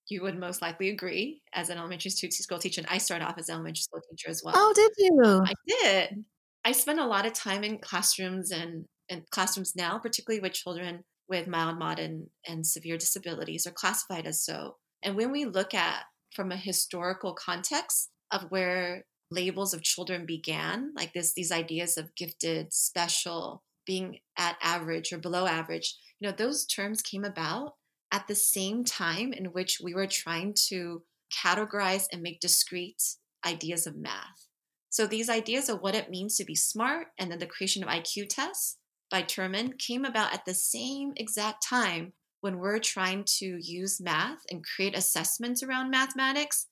you 0.10 0.22
would 0.22 0.40
most 0.40 0.62
likely 0.62 0.90
agree 0.90 1.42
as 1.54 1.70
an 1.70 1.78
elementary 1.78 2.12
school 2.12 2.60
teacher. 2.60 2.82
And 2.82 2.90
I 2.90 2.98
started 2.98 3.26
off 3.26 3.38
as 3.38 3.50
an 3.50 3.56
elementary 3.56 3.82
school 3.82 4.02
teacher 4.10 4.30
as 4.30 4.42
well. 4.44 4.56
Oh, 4.58 4.74
did 4.74 4.92
um, 5.26 5.46
you? 5.46 5.46
I 5.46 5.54
did. 5.68 6.26
I 6.66 6.72
spend 6.72 7.00
a 7.00 7.06
lot 7.06 7.26
of 7.26 7.34
time 7.34 7.64
in 7.64 7.80
classrooms 7.80 8.52
and 8.52 8.86
in 9.10 9.24
classrooms 9.32 9.74
now, 9.76 9.98
particularly 9.98 10.42
with 10.42 10.54
children 10.54 11.04
with 11.30 11.48
mild, 11.48 11.78
moderate, 11.78 12.30
and 12.48 12.66
severe 12.66 12.98
disabilities 12.98 13.68
are 13.68 13.72
classified 13.72 14.26
as 14.26 14.44
so. 14.44 14.78
And 15.04 15.16
when 15.16 15.32
we 15.32 15.46
look 15.46 15.74
at 15.74 16.04
from 16.34 16.52
a 16.52 16.58
historical 16.58 17.34
context 17.34 18.10
of 18.32 18.44
where 18.50 19.06
labels 19.30 19.74
of 19.74 19.82
children 19.82 20.26
began, 20.26 20.94
like 20.96 21.14
this, 21.14 21.34
these 21.34 21.52
ideas 21.52 21.98
of 21.98 22.16
gifted, 22.16 22.74
special, 22.74 23.64
being 23.86 24.20
at 24.38 24.58
average 24.62 25.12
or 25.12 25.18
below 25.18 25.48
average, 25.48 25.96
you 26.20 26.28
know, 26.28 26.36
those 26.36 26.66
terms 26.66 27.02
came 27.02 27.24
about 27.24 27.74
at 28.12 28.28
the 28.28 28.36
same 28.36 28.84
time 28.84 29.34
in 29.34 29.46
which 29.46 29.80
we 29.84 29.94
were 29.94 30.08
trying 30.08 30.54
to 30.70 31.04
categorize 31.44 32.06
and 32.12 32.22
make 32.22 32.40
discrete 32.40 33.02
ideas 33.46 33.88
of 33.88 33.98
math. 33.98 34.48
So 34.90 35.06
these 35.06 35.30
ideas 35.30 35.70
of 35.70 35.82
what 35.82 35.96
it 35.96 36.10
means 36.10 36.38
to 36.38 36.46
be 36.46 36.56
smart 36.56 37.08
and 37.20 37.32
then 37.32 37.40
the 37.40 37.46
creation 37.46 37.84
of 37.84 37.90
IQ 37.90 38.30
tests 38.30 38.78
by 39.10 39.24
Terman 39.24 39.78
came 39.78 40.06
about 40.06 40.34
at 40.34 40.46
the 40.46 40.54
same 40.54 41.14
exact 41.16 41.66
time 41.66 42.14
when 42.42 42.58
we're 42.58 42.80
trying 42.80 43.24
to 43.26 43.58
use 43.62 44.02
math 44.02 44.40
and 44.52 44.64
create 44.64 44.98
assessments 44.98 45.64
around 45.64 45.90
mathematics 45.90 46.68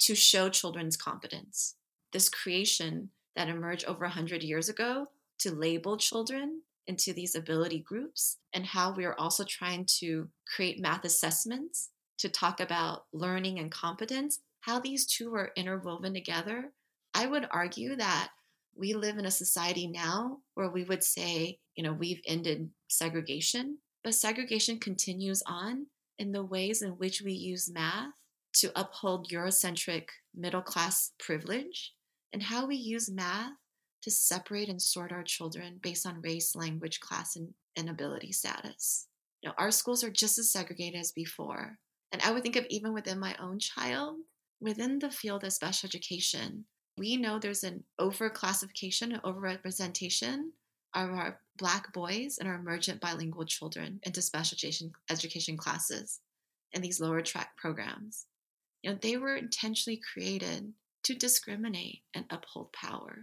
to 0.00 0.14
show 0.14 0.48
children's 0.48 0.96
competence. 0.96 1.76
This 2.12 2.28
creation 2.28 3.10
that 3.36 3.48
emerged 3.48 3.84
over 3.84 4.04
100 4.04 4.42
years 4.42 4.68
ago 4.68 5.06
to 5.38 5.54
label 5.54 5.96
children 5.96 6.62
into 6.86 7.12
these 7.12 7.36
ability 7.36 7.78
groups, 7.78 8.38
and 8.52 8.66
how 8.66 8.92
we 8.92 9.04
are 9.04 9.14
also 9.18 9.44
trying 9.44 9.86
to 10.00 10.28
create 10.54 10.80
math 10.80 11.04
assessments 11.04 11.90
to 12.18 12.28
talk 12.28 12.60
about 12.60 13.04
learning 13.12 13.58
and 13.58 13.70
competence, 13.70 14.40
how 14.62 14.80
these 14.80 15.06
two 15.06 15.32
are 15.34 15.52
interwoven 15.56 16.12
together. 16.12 16.72
I 17.14 17.26
would 17.26 17.46
argue 17.50 17.96
that 17.96 18.30
we 18.76 18.92
live 18.94 19.18
in 19.18 19.24
a 19.24 19.30
society 19.30 19.86
now 19.86 20.38
where 20.54 20.70
we 20.70 20.84
would 20.84 21.04
say, 21.04 21.58
you 21.76 21.84
know, 21.84 21.92
we've 21.92 22.20
ended 22.26 22.70
segregation, 22.88 23.78
but 24.02 24.14
segregation 24.14 24.78
continues 24.78 25.42
on 25.46 25.86
in 26.18 26.32
the 26.32 26.44
ways 26.44 26.82
in 26.82 26.90
which 26.92 27.22
we 27.22 27.32
use 27.32 27.70
math 27.72 28.14
to 28.54 28.72
uphold 28.74 29.30
Eurocentric 29.30 30.08
middle 30.34 30.62
class 30.62 31.12
privilege 31.18 31.92
and 32.32 32.42
how 32.42 32.66
we 32.66 32.76
use 32.76 33.10
math 33.10 33.52
to 34.02 34.10
separate 34.10 34.68
and 34.68 34.80
sort 34.80 35.12
our 35.12 35.22
children 35.22 35.78
based 35.82 36.06
on 36.06 36.22
race, 36.22 36.56
language, 36.56 37.00
class, 37.00 37.36
and, 37.36 37.52
and 37.76 37.88
ability 37.88 38.32
status. 38.32 39.06
Know, 39.44 39.52
our 39.58 39.70
schools 39.70 40.04
are 40.04 40.10
just 40.10 40.38
as 40.38 40.52
segregated 40.52 41.00
as 41.00 41.12
before. 41.12 41.78
And 42.12 42.20
I 42.22 42.30
would 42.30 42.42
think 42.42 42.56
of 42.56 42.66
even 42.68 42.92
within 42.92 43.18
my 43.18 43.34
own 43.40 43.58
child, 43.58 44.16
within 44.60 44.98
the 44.98 45.10
field 45.10 45.44
of 45.44 45.52
special 45.52 45.86
education, 45.86 46.64
we 46.98 47.16
know 47.16 47.38
there's 47.38 47.64
an 47.64 47.84
overclassification, 47.98 49.14
an 49.14 49.20
overrepresentation 49.24 50.50
of 50.94 51.10
our 51.10 51.40
Black 51.56 51.92
boys 51.92 52.38
and 52.38 52.48
our 52.48 52.56
emergent 52.56 53.00
bilingual 53.00 53.44
children 53.44 54.00
into 54.02 54.20
special 54.20 54.56
education, 54.56 54.92
education 55.10 55.56
classes 55.56 56.20
in 56.72 56.82
these 56.82 57.00
lower 57.00 57.22
track 57.22 57.56
programs. 57.56 58.26
You 58.82 58.90
know, 58.90 58.98
they 59.00 59.16
were 59.16 59.36
intentionally 59.36 60.00
created 60.12 60.72
to 61.04 61.14
discriminate 61.14 62.00
and 62.14 62.24
uphold 62.30 62.72
power. 62.72 63.16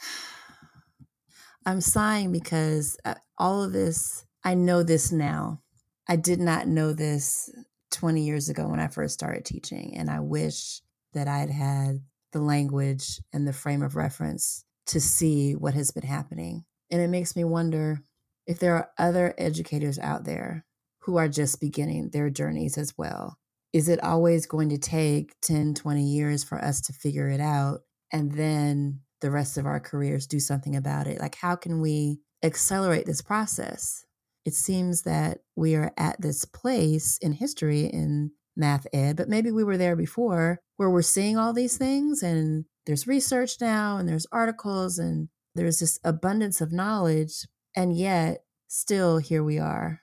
I'm 1.66 1.80
sighing 1.80 2.32
because 2.32 2.96
uh, 3.04 3.14
all 3.38 3.62
of 3.62 3.72
this, 3.72 4.26
I 4.44 4.54
know 4.54 4.82
this 4.82 5.12
now. 5.12 5.60
I 6.08 6.16
did 6.16 6.40
not 6.40 6.66
know 6.66 6.92
this 6.92 7.50
20 7.92 8.22
years 8.24 8.48
ago 8.48 8.66
when 8.66 8.80
I 8.80 8.88
first 8.88 9.14
started 9.14 9.44
teaching. 9.44 9.96
And 9.96 10.10
I 10.10 10.20
wish 10.20 10.80
that 11.12 11.28
I'd 11.28 11.50
had 11.50 12.00
the 12.32 12.40
language 12.40 13.20
and 13.32 13.46
the 13.46 13.52
frame 13.52 13.82
of 13.82 13.94
reference 13.94 14.64
to 14.86 15.00
see 15.00 15.52
what 15.52 15.74
has 15.74 15.90
been 15.90 16.06
happening. 16.06 16.64
And 16.90 17.00
it 17.00 17.08
makes 17.08 17.36
me 17.36 17.44
wonder 17.44 18.02
if 18.46 18.58
there 18.58 18.74
are 18.74 18.90
other 18.98 19.34
educators 19.38 19.98
out 19.98 20.24
there 20.24 20.64
who 21.00 21.16
are 21.16 21.28
just 21.28 21.60
beginning 21.60 22.10
their 22.10 22.30
journeys 22.30 22.76
as 22.76 22.94
well. 22.96 23.38
Is 23.72 23.88
it 23.88 24.02
always 24.02 24.46
going 24.46 24.68
to 24.70 24.78
take 24.78 25.34
10, 25.42 25.74
20 25.74 26.02
years 26.02 26.44
for 26.44 26.62
us 26.62 26.80
to 26.82 26.92
figure 26.92 27.28
it 27.28 27.40
out 27.40 27.80
and 28.12 28.32
then 28.32 29.00
the 29.20 29.30
rest 29.30 29.56
of 29.56 29.66
our 29.66 29.80
careers 29.80 30.26
do 30.26 30.40
something 30.40 30.76
about 30.76 31.06
it? 31.06 31.20
Like, 31.20 31.36
how 31.36 31.56
can 31.56 31.80
we 31.80 32.20
accelerate 32.42 33.06
this 33.06 33.22
process? 33.22 34.04
It 34.44 34.54
seems 34.54 35.02
that 35.02 35.38
we 35.56 35.74
are 35.76 35.92
at 35.96 36.20
this 36.20 36.44
place 36.44 37.18
in 37.18 37.32
history 37.32 37.84
in 37.84 38.32
math 38.56 38.86
ed, 38.92 39.16
but 39.16 39.28
maybe 39.28 39.50
we 39.50 39.64
were 39.64 39.78
there 39.78 39.96
before 39.96 40.60
where 40.76 40.90
we're 40.90 41.02
seeing 41.02 41.38
all 41.38 41.52
these 41.52 41.78
things 41.78 42.22
and 42.22 42.64
there's 42.86 43.06
research 43.06 43.60
now 43.60 43.96
and 43.96 44.08
there's 44.08 44.26
articles 44.32 44.98
and 44.98 45.28
there's 45.54 45.78
this 45.78 45.98
abundance 46.04 46.60
of 46.60 46.72
knowledge. 46.72 47.46
And 47.76 47.96
yet, 47.96 48.44
still, 48.68 49.18
here 49.18 49.44
we 49.44 49.58
are. 49.58 50.00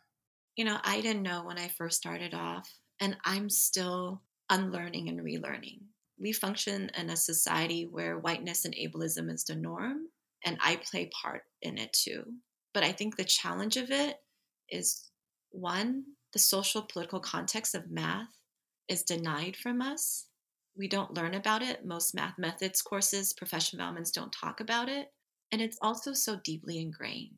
You 0.55 0.65
know, 0.65 0.77
I 0.83 1.01
didn't 1.01 1.23
know 1.23 1.43
when 1.43 1.57
I 1.57 1.67
first 1.67 1.97
started 1.97 2.33
off, 2.33 2.69
and 2.99 3.17
I'm 3.25 3.49
still 3.49 4.21
unlearning 4.49 5.09
and 5.09 5.19
relearning 5.19 5.81
we 6.19 6.33
function 6.33 6.91
in 6.97 7.09
a 7.09 7.15
society 7.15 7.87
where 7.89 8.19
whiteness 8.19 8.65
and 8.65 8.75
ableism 8.75 9.31
is 9.31 9.45
the 9.45 9.55
norm, 9.55 10.09
and 10.45 10.57
I 10.61 10.75
play 10.77 11.09
part 11.21 11.43
in 11.61 11.77
it 11.77 11.93
too. 11.93 12.23
But 12.73 12.83
I 12.83 12.91
think 12.91 13.15
the 13.15 13.23
challenge 13.23 13.77
of 13.77 13.89
it 13.89 14.17
is 14.69 15.09
one, 15.51 16.03
the 16.33 16.39
social 16.39 16.81
political 16.81 17.19
context 17.19 17.73
of 17.73 17.89
math 17.89 18.27
is 18.87 19.03
denied 19.03 19.55
from 19.55 19.81
us. 19.81 20.27
We 20.77 20.87
don't 20.87 21.15
learn 21.15 21.33
about 21.33 21.61
it. 21.61 21.85
Most 21.85 22.13
math 22.13 22.37
methods 22.37 22.81
courses, 22.81 23.33
professional 23.33 23.79
developments 23.79 24.11
don't 24.11 24.31
talk 24.31 24.59
about 24.59 24.89
it. 24.89 25.07
And 25.51 25.61
it's 25.61 25.79
also 25.81 26.13
so 26.13 26.39
deeply 26.43 26.79
ingrained. 26.79 27.33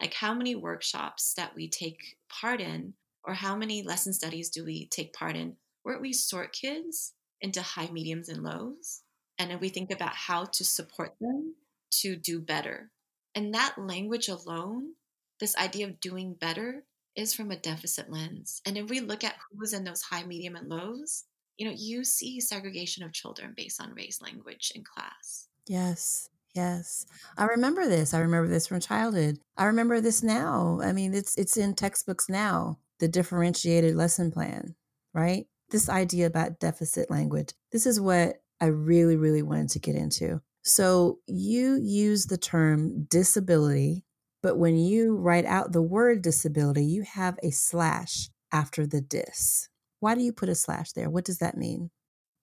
Like 0.00 0.14
how 0.14 0.32
many 0.32 0.54
workshops 0.54 1.34
that 1.36 1.56
we 1.56 1.68
take 1.68 1.98
part 2.28 2.60
in, 2.60 2.94
or 3.28 3.34
how 3.34 3.54
many 3.54 3.82
lesson 3.82 4.14
studies 4.14 4.48
do 4.48 4.64
we 4.64 4.86
take 4.86 5.12
part 5.12 5.36
in, 5.36 5.54
where 5.82 6.00
we 6.00 6.14
sort 6.14 6.54
kids 6.54 7.12
into 7.42 7.60
high, 7.60 7.88
mediums, 7.92 8.30
and 8.30 8.42
lows. 8.42 9.02
And 9.38 9.50
then 9.50 9.60
we 9.60 9.68
think 9.68 9.92
about 9.92 10.14
how 10.14 10.46
to 10.46 10.64
support 10.64 11.14
them 11.20 11.54
to 12.00 12.16
do 12.16 12.40
better. 12.40 12.90
And 13.34 13.54
that 13.54 13.74
language 13.76 14.28
alone, 14.28 14.94
this 15.38 15.56
idea 15.56 15.86
of 15.86 16.00
doing 16.00 16.34
better, 16.40 16.84
is 17.14 17.34
from 17.34 17.50
a 17.50 17.56
deficit 17.56 18.10
lens. 18.10 18.62
And 18.64 18.78
if 18.78 18.88
we 18.88 19.00
look 19.00 19.22
at 19.22 19.36
who's 19.52 19.74
in 19.74 19.84
those 19.84 20.02
high, 20.02 20.24
medium, 20.24 20.56
and 20.56 20.68
lows, 20.68 21.24
you 21.58 21.66
know, 21.66 21.74
you 21.76 22.04
see 22.04 22.40
segregation 22.40 23.04
of 23.04 23.12
children 23.12 23.52
based 23.54 23.80
on 23.82 23.94
race, 23.94 24.22
language, 24.22 24.72
and 24.74 24.84
class. 24.84 25.48
Yes. 25.66 26.30
Yes. 26.54 27.06
I 27.36 27.44
remember 27.44 27.86
this. 27.86 28.14
I 28.14 28.20
remember 28.20 28.48
this 28.48 28.66
from 28.66 28.80
childhood. 28.80 29.38
I 29.56 29.66
remember 29.66 30.00
this 30.00 30.22
now. 30.22 30.80
I 30.82 30.92
mean, 30.92 31.14
it's 31.14 31.36
it's 31.36 31.56
in 31.56 31.74
textbooks 31.74 32.28
now, 32.28 32.78
the 33.00 33.08
differentiated 33.08 33.94
lesson 33.94 34.30
plan, 34.30 34.74
right? 35.14 35.46
this 35.70 35.88
idea 35.88 36.26
about 36.26 36.60
deficit 36.60 37.10
language. 37.10 37.52
This 37.72 37.86
is 37.86 38.00
what 38.00 38.36
I 38.60 38.66
really, 38.66 39.16
really 39.16 39.42
wanted 39.42 39.70
to 39.70 39.78
get 39.78 39.94
into. 39.94 40.40
So 40.64 41.18
you 41.26 41.76
use 41.76 42.26
the 42.26 42.38
term 42.38 43.06
disability, 43.10 44.04
but 44.42 44.58
when 44.58 44.76
you 44.76 45.16
write 45.16 45.44
out 45.44 45.72
the 45.72 45.82
word 45.82 46.22
disability, 46.22 46.84
you 46.84 47.02
have 47.02 47.38
a 47.42 47.50
slash 47.50 48.30
after 48.52 48.86
the 48.86 49.00
dis. 49.00 49.68
Why 50.00 50.14
do 50.14 50.22
you 50.22 50.32
put 50.32 50.48
a 50.48 50.54
slash 50.54 50.92
there? 50.92 51.10
What 51.10 51.24
does 51.24 51.38
that 51.38 51.56
mean? 51.56 51.90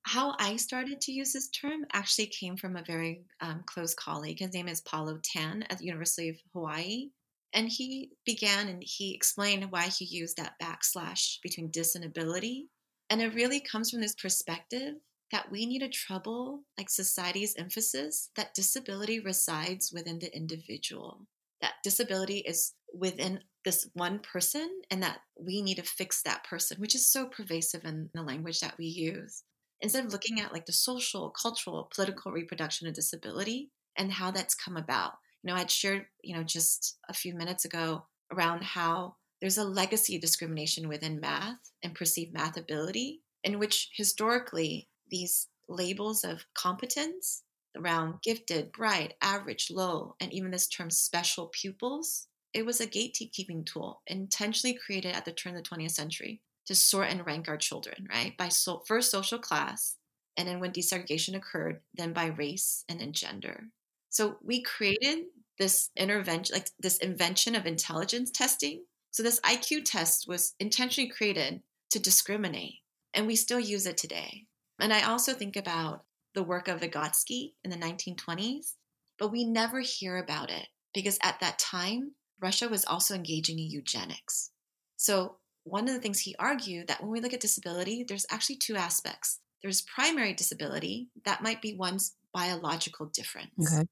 How 0.03 0.35
I 0.39 0.57
started 0.57 1.01
to 1.01 1.11
use 1.11 1.33
this 1.33 1.49
term 1.49 1.85
actually 1.91 2.27
came 2.27 2.57
from 2.57 2.75
a 2.75 2.83
very 2.85 3.25
um, 3.41 3.63
close 3.65 3.95
colleague. 3.95 4.39
His 4.39 4.53
name 4.53 4.67
is 4.67 4.81
Paulo 4.81 5.19
Tan 5.23 5.63
at 5.69 5.79
the 5.79 5.85
University 5.85 6.29
of 6.29 6.35
Hawaii. 6.53 7.09
And 7.55 7.69
he 7.69 8.11
began 8.25 8.67
and 8.67 8.83
he 8.85 9.15
explained 9.15 9.71
why 9.71 9.87
he 9.87 10.05
used 10.05 10.37
that 10.37 10.59
backslash 10.61 11.41
between 11.41 11.71
dis 11.71 11.95
and 11.95 12.05
ability 12.05 12.69
and 13.09 13.21
it 13.21 13.35
really 13.35 13.59
comes 13.59 13.91
from 13.91 14.01
this 14.01 14.15
perspective 14.15 14.95
that 15.31 15.51
we 15.51 15.65
need 15.65 15.79
to 15.79 15.89
trouble 15.89 16.63
like 16.77 16.89
society's 16.89 17.55
emphasis 17.57 18.29
that 18.35 18.53
disability 18.53 19.19
resides 19.19 19.91
within 19.93 20.19
the 20.19 20.35
individual, 20.35 21.27
that 21.61 21.73
disability 21.83 22.39
is 22.39 22.73
within 22.93 23.41
this 23.63 23.87
one 23.93 24.19
person, 24.19 24.81
and 24.91 25.01
that 25.01 25.19
we 25.39 25.61
need 25.61 25.75
to 25.75 25.83
fix 25.83 26.21
that 26.21 26.43
person, 26.43 26.77
which 26.79 26.95
is 26.95 27.11
so 27.11 27.25
pervasive 27.25 27.83
in 27.83 28.09
the 28.13 28.21
language 28.21 28.59
that 28.59 28.77
we 28.77 28.85
use. 28.85 29.43
Instead 29.81 30.05
of 30.05 30.11
looking 30.11 30.39
at 30.39 30.53
like 30.53 30.65
the 30.65 30.71
social, 30.71 31.31
cultural, 31.31 31.89
political 31.93 32.31
reproduction 32.31 32.87
of 32.87 32.93
disability 32.93 33.71
and 33.97 34.13
how 34.13 34.31
that's 34.31 34.55
come 34.55 34.77
about. 34.77 35.13
You 35.45 35.53
know, 35.53 35.59
I'd 35.59 35.69
shared, 35.69 36.07
you 36.23 36.35
know, 36.35 36.41
just 36.43 36.97
a 37.07 37.13
few 37.13 37.35
minutes 37.35 37.65
ago 37.65 38.07
around 38.31 38.63
how 38.63 39.17
there's 39.41 39.59
a 39.59 39.63
legacy 39.63 40.17
discrimination 40.17 40.87
within 40.87 41.19
math 41.19 41.71
and 41.83 41.93
perceived 41.93 42.33
math 42.33 42.57
ability, 42.57 43.21
in 43.43 43.59
which 43.59 43.91
historically 43.95 44.89
these 45.07 45.47
labels 45.69 46.23
of 46.23 46.47
competence 46.55 47.43
around 47.77 48.23
gifted, 48.23 48.71
bright, 48.71 49.13
average, 49.21 49.69
low, 49.69 50.15
and 50.19 50.33
even 50.33 50.49
this 50.49 50.67
term 50.67 50.89
special 50.89 51.47
pupils, 51.49 52.27
it 52.51 52.65
was 52.65 52.81
a 52.81 52.87
gatekeeping 52.87 53.67
tool 53.67 54.01
intentionally 54.07 54.75
created 54.75 55.13
at 55.15 55.25
the 55.25 55.31
turn 55.31 55.55
of 55.55 55.63
the 55.63 55.69
20th 55.69 55.91
century 55.91 56.41
to 56.65 56.73
sort 56.73 57.09
and 57.09 57.23
rank 57.27 57.47
our 57.47 57.57
children, 57.57 58.07
right? 58.09 58.35
By 58.35 58.49
so, 58.49 58.79
first 58.87 59.11
social 59.11 59.37
class, 59.37 59.97
and 60.37 60.47
then 60.47 60.59
when 60.59 60.71
desegregation 60.71 61.35
occurred, 61.35 61.81
then 61.93 62.13
by 62.13 62.27
race 62.27 62.83
and 62.89 62.99
then 62.99 63.13
gender. 63.13 63.69
So 64.09 64.37
we 64.41 64.61
created 64.63 65.25
this 65.57 65.89
intervention, 65.95 66.53
like 66.53 66.69
this 66.79 66.97
invention 66.97 67.55
of 67.55 67.65
intelligence 67.65 68.31
testing 68.31 68.83
so 69.15 69.23
this 69.23 69.39
IQ 69.39 69.85
test 69.85 70.27
was 70.27 70.55
intentionally 70.59 71.09
created 71.09 71.61
to 71.91 71.99
discriminate, 71.99 72.81
and 73.13 73.25
we 73.25 73.37
still 73.37 73.61
use 73.61 73.85
it 73.85 73.95
today. 73.95 74.43
And 74.77 74.91
I 74.91 75.03
also 75.03 75.31
think 75.31 75.55
about 75.55 76.03
the 76.33 76.43
work 76.43 76.67
of 76.67 76.81
Vygotsky 76.81 77.53
in 77.63 77.71
the 77.71 77.77
1920s, 77.77 78.73
but 79.17 79.31
we 79.31 79.45
never 79.45 79.79
hear 79.79 80.17
about 80.17 80.51
it 80.51 80.67
because 80.93 81.17
at 81.23 81.39
that 81.39 81.59
time, 81.59 82.11
Russia 82.41 82.67
was 82.67 82.83
also 82.83 83.15
engaging 83.15 83.57
in 83.57 83.71
eugenics. 83.71 84.51
So 84.97 85.37
one 85.63 85.87
of 85.87 85.93
the 85.93 86.01
things 86.01 86.19
he 86.19 86.35
argued 86.37 86.89
that 86.89 87.01
when 87.01 87.11
we 87.11 87.21
look 87.21 87.31
at 87.31 87.39
disability, 87.39 88.03
there's 88.03 88.25
actually 88.29 88.57
two 88.57 88.75
aspects. 88.75 89.39
There's 89.61 89.81
primary 89.81 90.33
disability, 90.33 91.07
that 91.23 91.41
might 91.41 91.61
be 91.61 91.73
one's 91.73 92.17
biological 92.33 93.05
difference. 93.05 93.73
Okay. 93.73 93.87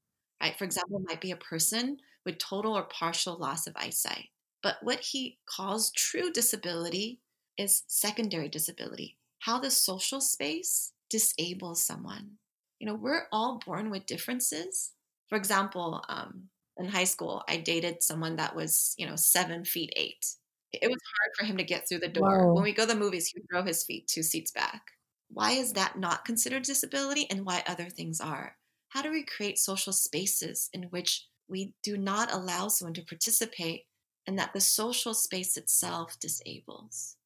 For 0.52 0.64
example, 0.64 1.02
might 1.06 1.20
be 1.20 1.30
a 1.30 1.36
person 1.36 1.98
with 2.24 2.38
total 2.38 2.76
or 2.76 2.84
partial 2.84 3.36
loss 3.36 3.66
of 3.66 3.76
eyesight. 3.76 4.28
But 4.62 4.76
what 4.82 5.00
he 5.00 5.38
calls 5.46 5.90
true 5.92 6.32
disability 6.32 7.20
is 7.58 7.84
secondary 7.86 8.48
disability, 8.48 9.16
how 9.40 9.58
the 9.58 9.70
social 9.70 10.20
space 10.20 10.92
disables 11.10 11.82
someone. 11.82 12.38
You 12.78 12.86
know, 12.86 12.94
we're 12.94 13.26
all 13.30 13.60
born 13.64 13.90
with 13.90 14.06
differences. 14.06 14.92
For 15.28 15.36
example, 15.36 16.04
um, 16.08 16.48
in 16.76 16.86
high 16.86 17.04
school, 17.04 17.44
I 17.48 17.58
dated 17.58 18.02
someone 18.02 18.36
that 18.36 18.56
was, 18.56 18.94
you 18.98 19.06
know, 19.06 19.16
seven 19.16 19.64
feet 19.64 19.92
eight. 19.96 20.26
It 20.72 20.88
was 20.88 20.98
hard 21.16 21.30
for 21.38 21.44
him 21.44 21.56
to 21.58 21.64
get 21.64 21.88
through 21.88 22.00
the 22.00 22.08
door. 22.08 22.46
Whoa. 22.46 22.54
When 22.54 22.64
we 22.64 22.72
go 22.72 22.86
to 22.86 22.92
the 22.92 22.98
movies, 22.98 23.28
he 23.28 23.38
would 23.38 23.46
throw 23.48 23.62
his 23.62 23.84
feet 23.84 24.08
two 24.08 24.22
seats 24.22 24.50
back. 24.50 24.82
Why 25.28 25.52
is 25.52 25.72
that 25.74 25.98
not 25.98 26.24
considered 26.24 26.64
disability 26.64 27.28
and 27.30 27.44
why 27.44 27.62
other 27.66 27.88
things 27.90 28.20
are? 28.20 28.56
How 28.94 29.02
do 29.02 29.10
we 29.10 29.24
create 29.24 29.58
social 29.58 29.92
spaces 29.92 30.70
in 30.72 30.84
which 30.84 31.26
we 31.48 31.74
do 31.82 31.96
not 31.96 32.32
allow 32.32 32.68
someone 32.68 32.94
to 32.94 33.02
participate 33.02 33.82
and 34.24 34.38
that 34.38 34.52
the 34.54 34.60
social 34.60 35.12
space 35.12 35.56
itself 35.56 36.16
disables? 36.20 37.16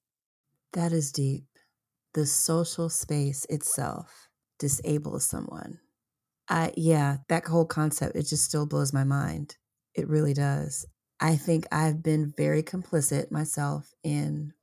That 0.73 0.93
is 0.93 1.13
deep. 1.13 1.45
The 2.15 2.25
social 2.25 2.89
space 2.89 3.45
itself 3.51 4.31
disables 4.59 5.27
someone. 5.27 5.79
I 6.49 6.73
yeah, 6.75 7.19
that 7.29 7.47
whole 7.47 7.67
concept 7.67 8.17
it 8.17 8.27
just 8.27 8.45
still 8.45 8.65
blows 8.65 8.95
my 8.95 9.05
mind. 9.05 9.59
It 9.95 10.09
really 10.09 10.33
does. 10.33 10.87
I 11.21 11.37
think 11.37 11.67
I've 11.71 12.03
been 12.03 12.33
very 12.35 12.63
complicit 12.63 13.31
myself 13.31 13.93
in 14.03 14.55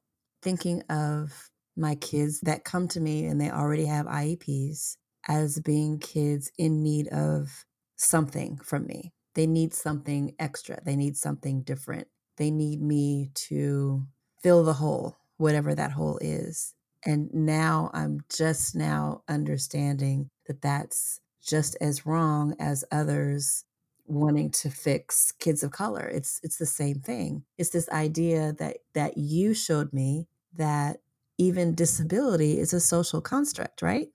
thinking 0.41 0.81
of 0.89 1.51
my 1.77 1.95
kids 1.95 2.41
that 2.41 2.63
come 2.63 2.87
to 2.87 2.99
me 2.99 3.25
and 3.25 3.39
they 3.39 3.51
already 3.51 3.85
have 3.85 4.07
IEPs 4.07 4.97
as 5.27 5.59
being 5.59 5.99
kids 5.99 6.51
in 6.57 6.83
need 6.83 7.07
of 7.09 7.65
something 7.95 8.57
from 8.57 8.85
me. 8.87 9.13
They 9.33 9.47
need 9.47 9.73
something 9.73 10.35
extra. 10.39 10.81
They 10.83 10.95
need 10.95 11.17
something 11.17 11.61
different. 11.63 12.07
They 12.37 12.51
need 12.51 12.81
me 12.81 13.31
to 13.35 14.05
fill 14.41 14.63
the 14.63 14.73
hole, 14.73 15.17
whatever 15.37 15.75
that 15.75 15.91
hole 15.91 16.17
is. 16.21 16.73
And 17.05 17.33
now 17.33 17.91
I'm 17.93 18.21
just 18.29 18.75
now 18.75 19.23
understanding 19.27 20.29
that 20.47 20.61
that's 20.61 21.21
just 21.43 21.77
as 21.81 22.05
wrong 22.05 22.55
as 22.59 22.83
others 22.91 23.65
wanting 24.07 24.51
to 24.51 24.69
fix 24.69 25.31
kids 25.33 25.63
of 25.63 25.71
color. 25.71 26.07
It's 26.07 26.39
it's 26.43 26.57
the 26.57 26.65
same 26.65 26.99
thing. 26.99 27.43
It's 27.57 27.69
this 27.71 27.89
idea 27.89 28.53
that 28.53 28.77
that 28.93 29.17
you 29.17 29.53
showed 29.53 29.93
me 29.93 30.27
that 30.53 31.01
even 31.37 31.75
disability 31.75 32.59
is 32.59 32.73
a 32.73 32.79
social 32.79 33.21
construct, 33.21 33.81
right? 33.81 34.09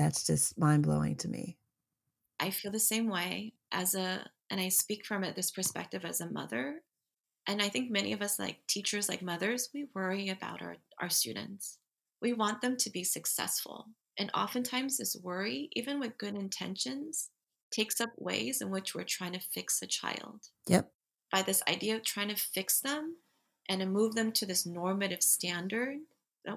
That's 0.00 0.26
just 0.26 0.58
mind 0.58 0.84
blowing 0.84 1.16
to 1.16 1.28
me. 1.28 1.58
I 2.40 2.48
feel 2.48 2.72
the 2.72 2.80
same 2.80 3.10
way 3.10 3.52
as 3.70 3.94
a, 3.94 4.24
and 4.48 4.58
I 4.58 4.70
speak 4.70 5.04
from 5.04 5.24
it 5.24 5.36
this 5.36 5.50
perspective 5.50 6.06
as 6.06 6.22
a 6.22 6.30
mother. 6.30 6.80
And 7.46 7.60
I 7.60 7.68
think 7.68 7.90
many 7.90 8.14
of 8.14 8.22
us, 8.22 8.38
like 8.38 8.66
teachers, 8.66 9.10
like 9.10 9.20
mothers, 9.20 9.68
we 9.74 9.88
worry 9.94 10.30
about 10.30 10.62
our, 10.62 10.76
our 11.02 11.10
students. 11.10 11.76
We 12.22 12.32
want 12.32 12.62
them 12.62 12.78
to 12.78 12.90
be 12.90 13.04
successful. 13.04 13.88
And 14.18 14.30
oftentimes, 14.32 14.96
this 14.96 15.18
worry, 15.22 15.68
even 15.74 16.00
with 16.00 16.16
good 16.16 16.34
intentions, 16.34 17.28
takes 17.70 18.00
up 18.00 18.10
ways 18.16 18.62
in 18.62 18.70
which 18.70 18.94
we're 18.94 19.04
trying 19.04 19.34
to 19.34 19.40
fix 19.52 19.82
a 19.82 19.86
child. 19.86 20.46
Yep. 20.66 20.90
By 21.30 21.42
this 21.42 21.62
idea 21.68 21.96
of 21.96 22.04
trying 22.04 22.28
to 22.28 22.36
fix 22.36 22.80
them 22.80 23.16
and 23.68 23.80
to 23.80 23.86
move 23.86 24.14
them 24.14 24.32
to 24.32 24.46
this 24.46 24.64
normative 24.64 25.22
standard, 25.22 25.98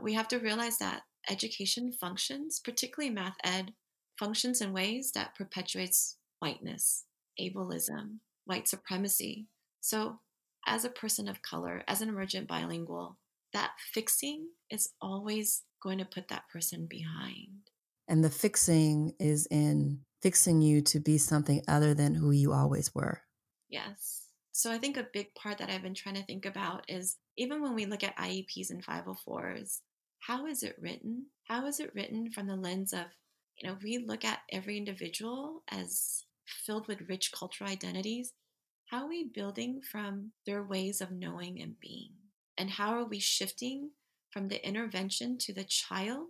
we 0.02 0.14
have 0.14 0.30
to 0.30 0.40
realize 0.40 0.78
that 0.78 1.02
education 1.30 1.92
functions, 1.92 2.60
particularly 2.63 3.13
math 3.13 3.38
ed, 3.44 3.74
functions 4.18 4.62
in 4.62 4.74
ways 4.74 5.12
that 5.13 5.36
perpetuates 5.36 6.18
whiteness, 6.39 7.06
ableism, 7.39 8.18
white 8.46 8.68
supremacy. 8.68 9.48
So, 9.82 10.20
as 10.65 10.86
a 10.86 10.89
person 10.89 11.27
of 11.27 11.42
color, 11.42 11.84
as 11.88 12.01
an 12.01 12.10
emergent 12.10 12.48
bilingual, 12.48 13.18
that 13.53 13.72
fixing 13.94 14.48
is 14.70 14.89
always 15.01 15.63
going 15.82 15.98
to 15.98 16.06
put 16.06 16.30
that 16.30 16.44
person 16.51 16.88
behind. 16.89 17.70
And 18.08 18.24
the 18.24 18.30
fixing 18.30 19.13
is 19.20 19.46
in 19.48 20.00
fixing 20.22 20.62
you 20.62 20.82
to 20.82 21.00
be 21.00 21.18
something 21.18 21.62
other 21.68 21.94
than 21.94 22.15
who 22.15 22.32
you 22.32 22.53
always 22.53 22.96
were. 22.96 23.22
Yes. 23.70 24.22
So 24.53 24.72
I 24.72 24.77
think 24.77 24.98
a 24.98 25.08
big 25.12 25.34
part 25.36 25.58
that 25.58 25.70
I've 25.70 25.82
been 25.82 25.94
trying 25.94 26.15
to 26.15 26.24
think 26.24 26.46
about 26.46 26.86
is 26.88 27.18
even 27.38 27.62
when 27.62 27.75
we 27.75 27.86
look 27.86 28.03
at 28.03 28.18
IEPs 28.18 28.70
and 28.70 28.86
504s, 28.86 29.80
how 30.27 30.46
is 30.46 30.63
it 30.63 30.75
written? 30.80 31.27
How 31.48 31.65
is 31.68 31.80
it 31.80 31.94
written 31.94 32.32
from 32.32 32.48
the 32.48 32.56
lens 32.56 32.94
of, 32.94 33.06
you 33.58 33.68
know, 33.68 33.77
we 33.84 33.98
look 33.98 34.24
at 34.24 34.39
every 34.51 34.77
individual 34.77 35.63
as 35.70 36.25
filled 36.46 36.88
with 36.88 37.10
rich 37.10 37.32
cultural 37.32 37.70
identities. 37.70 38.34
How 38.89 39.03
are 39.03 39.10
we 39.10 39.30
building 39.34 39.82
from 39.82 40.32
their 40.46 40.63
ways 40.63 41.01
of 41.01 41.12
knowing 41.12 41.62
and 41.62 41.80
being? 41.80 42.12
And 42.58 42.70
how 42.70 42.94
are 42.94 43.06
we 43.06 43.20
shifting 43.20 43.92
from 44.31 44.48
the 44.48 44.66
intervention 44.66 45.38
to 45.40 45.53
the 45.53 45.64
child 45.64 46.27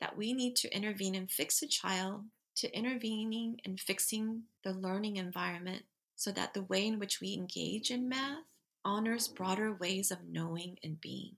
that 0.00 0.16
we 0.16 0.32
need 0.32 0.56
to 0.56 0.74
intervene 0.74 1.14
and 1.14 1.30
fix 1.30 1.62
a 1.62 1.68
child 1.68 2.22
to 2.56 2.76
intervening 2.76 3.58
and 3.64 3.80
fixing 3.80 4.42
the 4.62 4.72
learning 4.72 5.16
environment 5.16 5.82
so 6.16 6.30
that 6.32 6.54
the 6.54 6.62
way 6.62 6.86
in 6.86 6.98
which 6.98 7.20
we 7.20 7.34
engage 7.34 7.90
in 7.90 8.08
math 8.08 8.44
honors 8.84 9.28
broader 9.28 9.74
ways 9.74 10.10
of 10.10 10.18
knowing 10.28 10.76
and 10.84 11.00
being. 11.00 11.34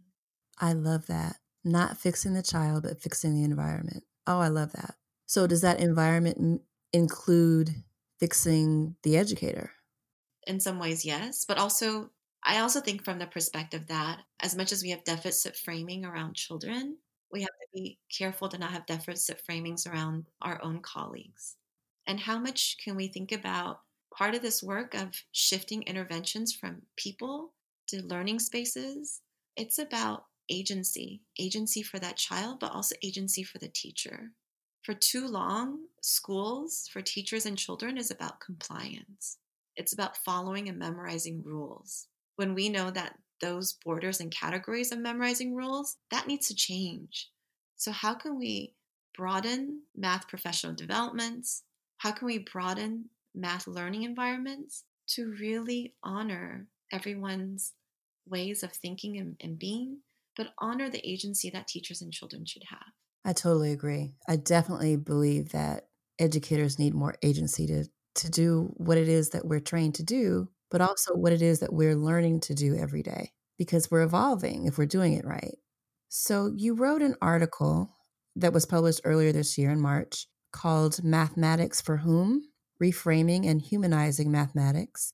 I 0.59 0.73
love 0.73 1.07
that. 1.07 1.37
Not 1.66 1.98
fixing 1.98 2.33
the 2.35 2.44
child, 2.44 2.85
but 2.85 3.02
fixing 3.02 3.35
the 3.35 3.42
environment. 3.42 4.05
Oh, 4.24 4.38
I 4.38 4.48
love 4.48 4.72
that. 4.72 4.94
So, 5.26 5.48
does 5.48 5.62
that 5.62 5.81
environment 5.81 6.62
include 6.92 7.83
fixing 8.20 8.96
the 9.02 9.16
educator? 9.16 9.72
In 10.46 10.61
some 10.61 10.79
ways, 10.79 11.05
yes. 11.05 11.44
But 11.44 11.59
also, 11.59 12.11
I 12.44 12.61
also 12.61 12.81
think 12.81 13.05
from 13.05 13.18
the 13.18 13.26
perspective 13.26 13.88
that 13.88 14.22
as 14.40 14.55
much 14.55 14.70
as 14.72 14.83
we 14.83 14.90
have 14.90 15.05
deficit 15.05 15.57
framing 15.57 16.05
around 16.05 16.35
children, 16.37 16.98
we 17.33 17.40
have 17.40 17.50
to 17.50 17.66
be 17.74 17.98
careful 18.16 18.48
to 18.50 18.59
not 18.59 18.70
have 18.70 18.87
deficit 18.87 19.42
framings 19.44 19.87
around 19.87 20.31
our 20.40 20.62
own 20.62 20.81
colleagues. 20.81 21.57
And 22.07 22.20
how 22.20 22.38
much 22.38 22.76
can 22.79 22.94
we 22.94 23.09
think 23.09 23.33
about 23.33 23.83
part 24.16 24.35
of 24.37 24.42
this 24.42 24.62
work 24.62 24.94
of 24.94 25.24
shifting 25.33 25.83
interventions 25.83 26.55
from 26.55 26.87
people 26.96 27.55
to 27.88 28.05
learning 28.07 28.38
spaces? 28.38 29.22
It's 29.57 29.79
about 29.79 30.26
agency 30.49 31.23
agency 31.39 31.83
for 31.83 31.99
that 31.99 32.17
child, 32.17 32.61
but 32.61 32.73
also 32.73 32.95
agency 33.03 33.43
for 33.43 33.59
the 33.59 33.69
teacher. 33.69 34.33
For 34.83 34.95
too 34.95 35.27
long, 35.27 35.87
schools 36.01 36.89
for 36.93 37.03
teachers 37.03 37.47
and 37.47 37.59
children 37.59 37.99
is 37.99 38.11
about 38.11 38.41
compliance. 38.41 39.39
It's 39.77 39.93
about 39.93 40.17
following 40.19 40.69
and 40.69 40.79
memorizing 40.79 41.43
rules. 41.43 42.07
When 42.37 42.55
we 42.55 42.69
know 42.69 42.91
that 42.91 43.19
those 43.41 43.75
borders 43.85 44.21
and 44.21 44.31
categories 44.31 44.93
of 44.93 44.99
memorizing 44.99 45.55
rules, 45.55 45.97
that 46.11 46.27
needs 46.27 46.49
to 46.49 46.55
change. 46.55 47.31
So, 47.77 47.93
how 47.93 48.15
can 48.15 48.39
we 48.39 48.75
broaden 49.15 49.83
math 49.95 50.29
professional 50.29 50.75
developments? 50.75 51.63
How 51.99 52.13
can 52.13 52.27
we 52.27 52.39
broaden 52.39 53.11
math 53.35 53.67
learning 53.67 54.05
environments 54.05 54.85
to 55.09 55.35
really 55.41 55.95
honor 56.03 56.67
everyone's 56.93 57.73
ways 58.27 58.63
of 58.63 58.73
thinking 58.73 59.19
and, 59.19 59.37
and 59.41 59.59
being, 59.59 59.99
but 60.37 60.49
honor 60.59 60.90
the 60.90 61.07
agency 61.09 61.51
that 61.51 61.68
teachers 61.68 62.03
and 62.03 62.12
children 62.12 62.44
should 62.46 62.64
have? 62.68 62.92
I 63.25 63.33
totally 63.33 63.72
agree. 63.72 64.14
I 64.29 64.37
definitely 64.37 64.96
believe 64.96 65.51
that 65.51 65.88
educators 66.18 66.79
need 66.79 66.94
more 66.94 67.16
agency 67.22 67.66
to, 67.66 67.85
to 68.16 68.31
do 68.31 68.72
what 68.77 68.99
it 68.99 69.09
is 69.09 69.31
that 69.31 69.46
we're 69.46 69.61
trained 69.61 69.96
to 69.96 70.03
do 70.03 70.49
but 70.70 70.81
also 70.81 71.14
what 71.14 71.33
it 71.33 71.42
is 71.42 71.61
that 71.61 71.72
we're 71.72 71.94
learning 71.94 72.40
to 72.40 72.55
do 72.55 72.77
every 72.77 73.03
day 73.03 73.33
because 73.59 73.90
we're 73.90 74.03
evolving 74.03 74.66
if 74.66 74.79
we're 74.79 74.87
doing 74.87 75.12
it 75.14 75.25
right. 75.25 75.57
So, 76.09 76.53
you 76.57 76.75
wrote 76.75 77.03
an 77.03 77.16
article 77.20 77.92
that 78.37 78.53
was 78.53 78.66
published 78.66 79.01
earlier 79.05 79.33
this 79.33 79.59
year 79.59 79.70
in 79.70 79.81
March 79.81 80.27
called 80.53 81.03
Mathematics 81.03 81.81
for 81.81 81.99
Whom 81.99 82.42
Reframing 82.83 83.49
and 83.49 83.61
Humanizing 83.61 84.31
Mathematics. 84.31 85.12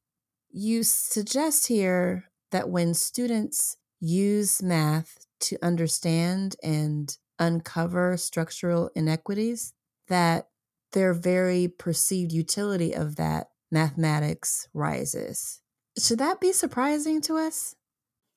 You 0.51 0.83
suggest 0.83 1.69
here 1.69 2.25
that 2.51 2.69
when 2.69 2.95
students 2.95 3.77
use 4.03 4.61
math 4.61 5.27
to 5.41 5.57
understand 5.63 6.57
and 6.63 7.17
uncover 7.39 8.17
structural 8.17 8.91
inequities, 8.95 9.73
that 10.09 10.49
their 10.93 11.15
very 11.15 11.69
perceived 11.69 12.33
utility 12.33 12.93
of 12.95 13.17
that 13.17 13.51
mathematics 13.71 14.69
rises. 14.75 15.63
Should 15.99 16.19
that 16.19 16.41
be 16.41 16.53
surprising 16.53 17.21
to 17.23 17.37
us? 17.37 17.77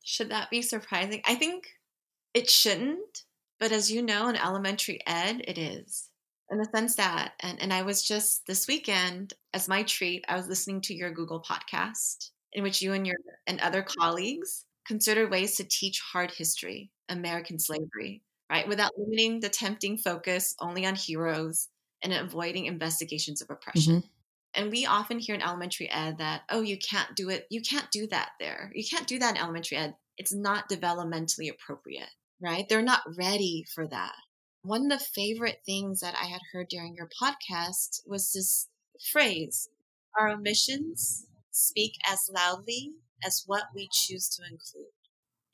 Should 0.04 0.30
that 0.30 0.50
be 0.50 0.62
surprising? 0.62 1.22
I 1.26 1.36
think 1.36 1.68
it 2.34 2.50
shouldn't, 2.50 3.24
but 3.60 3.72
as 3.72 3.92
you 3.92 4.02
know, 4.02 4.30
in 4.30 4.36
elementary 4.36 5.00
ed, 5.08 5.42
it 5.48 5.58
is. 5.58 6.10
In 6.52 6.60
the 6.60 6.66
sense 6.66 6.96
that, 6.96 7.34
and, 7.40 7.60
and 7.60 7.74
I 7.74 7.82
was 7.82 8.08
just 8.08 8.46
this 8.46 8.68
weekend, 8.68 9.34
as 9.54 9.68
my 9.68 9.82
treat, 9.84 10.24
I 10.28 10.36
was 10.36 10.48
listening 10.48 10.82
to 10.82 10.94
your 10.94 11.12
Google 11.12 11.42
podcast 11.42 12.30
in 12.54 12.62
which 12.62 12.82
you 12.82 12.94
and 12.94 13.06
your 13.06 13.18
and 13.48 13.60
other 13.60 13.84
colleagues 13.84 14.66
considered 14.86 15.32
ways 15.32 15.56
to 15.56 15.64
teach 15.64 16.00
hard 16.00 16.32
history, 16.32 16.92
American 17.10 17.60
slavery, 17.60 18.22
right? 18.50 18.68
Without 18.68 18.92
limiting 18.98 19.40
the 19.40 19.50
tempting 19.50 19.98
focus 19.98 20.56
only 20.60 20.86
on 20.86 20.96
heroes 20.96 21.70
and 22.02 22.14
avoiding 22.14 22.66
investigations 22.66 23.42
of 23.42 23.50
oppression. 23.50 23.98
Mm-hmm. 23.98 24.08
And 24.58 24.72
we 24.72 24.86
often 24.86 25.20
hear 25.20 25.36
in 25.36 25.42
elementary 25.42 25.90
ed 25.92 26.20
that, 26.20 26.44
oh, 26.50 26.62
you 26.62 26.78
can't 26.78 27.14
do 27.16 27.30
it. 27.30 27.46
You 27.50 27.62
can't 27.62 27.92
do 27.92 28.08
that 28.08 28.30
there. 28.40 28.72
You 28.74 28.86
can't 28.90 29.08
do 29.08 29.20
that 29.20 29.36
in 29.36 29.42
elementary 29.42 29.78
ed. 29.78 29.96
It's 30.18 30.34
not 30.34 30.70
developmentally 30.70 31.52
appropriate, 31.52 32.10
right? 32.42 32.66
They're 32.70 32.82
not 32.82 33.02
ready 33.18 33.66
for 33.74 33.86
that. 33.88 34.16
One 34.62 34.90
of 34.92 35.00
the 35.00 35.06
favorite 35.06 35.60
things 35.66 36.00
that 36.00 36.16
I 36.20 36.26
had 36.26 36.42
heard 36.54 36.70
during 36.70 36.96
your 36.96 37.10
podcast 37.22 38.02
was 38.08 38.32
this 38.32 38.68
phrase 39.12 39.70
Our 40.18 40.30
omissions 40.30 41.28
speak 41.52 41.94
as 42.10 42.30
loudly 42.34 42.94
as 43.26 43.44
what 43.46 43.64
we 43.74 43.90
choose 43.92 44.30
to 44.30 44.44
include. 44.44 44.86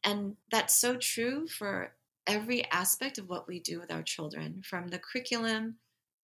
And 0.03 0.35
that's 0.51 0.75
so 0.75 0.97
true 0.97 1.47
for 1.47 1.93
every 2.27 2.69
aspect 2.71 3.17
of 3.17 3.29
what 3.29 3.47
we 3.47 3.59
do 3.59 3.79
with 3.79 3.91
our 3.91 4.03
children, 4.03 4.61
from 4.63 4.87
the 4.87 4.99
curriculum 4.99 5.75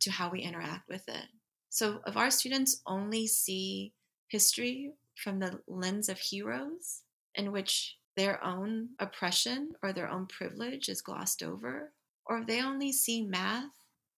to 0.01 0.11
how 0.11 0.29
we 0.29 0.41
interact 0.41 0.87
with 0.89 1.07
it. 1.07 1.25
So 1.69 2.01
if 2.05 2.17
our 2.17 2.31
students 2.31 2.81
only 2.85 3.27
see 3.27 3.93
history 4.29 4.91
from 5.15 5.39
the 5.39 5.59
lens 5.67 6.09
of 6.09 6.19
heroes, 6.19 7.01
in 7.35 7.51
which 7.51 7.97
their 8.15 8.43
own 8.43 8.89
oppression 8.99 9.71
or 9.83 9.93
their 9.93 10.09
own 10.09 10.25
privilege 10.25 10.89
is 10.89 11.01
glossed 11.01 11.43
over, 11.43 11.93
or 12.25 12.39
if 12.39 12.47
they 12.47 12.61
only 12.61 12.91
see 12.91 13.23
math 13.23 13.71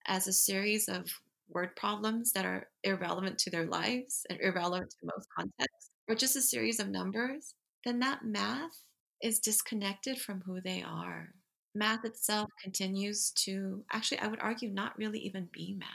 as 0.07 0.27
a 0.27 0.33
series 0.33 0.87
of 0.87 1.05
word 1.49 1.75
problems 1.75 2.31
that 2.31 2.45
are 2.45 2.67
irrelevant 2.83 3.37
to 3.39 3.49
their 3.49 3.65
lives 3.65 4.25
and 4.29 4.39
irrelevant 4.41 4.89
to 4.91 5.11
most 5.15 5.27
contexts, 5.35 5.91
or 6.09 6.15
just 6.15 6.35
a 6.35 6.41
series 6.41 6.79
of 6.79 6.89
numbers, 6.89 7.53
then 7.85 7.99
that 7.99 8.25
math 8.25 8.83
is 9.21 9.39
disconnected 9.39 10.19
from 10.19 10.41
who 10.41 10.59
they 10.59 10.81
are. 10.81 11.29
Math 11.75 12.03
itself 12.03 12.49
continues 12.61 13.31
to, 13.31 13.83
actually, 13.91 14.19
I 14.19 14.27
would 14.27 14.41
argue, 14.41 14.69
not 14.69 14.97
really 14.97 15.19
even 15.19 15.47
be 15.53 15.75
math. 15.77 15.87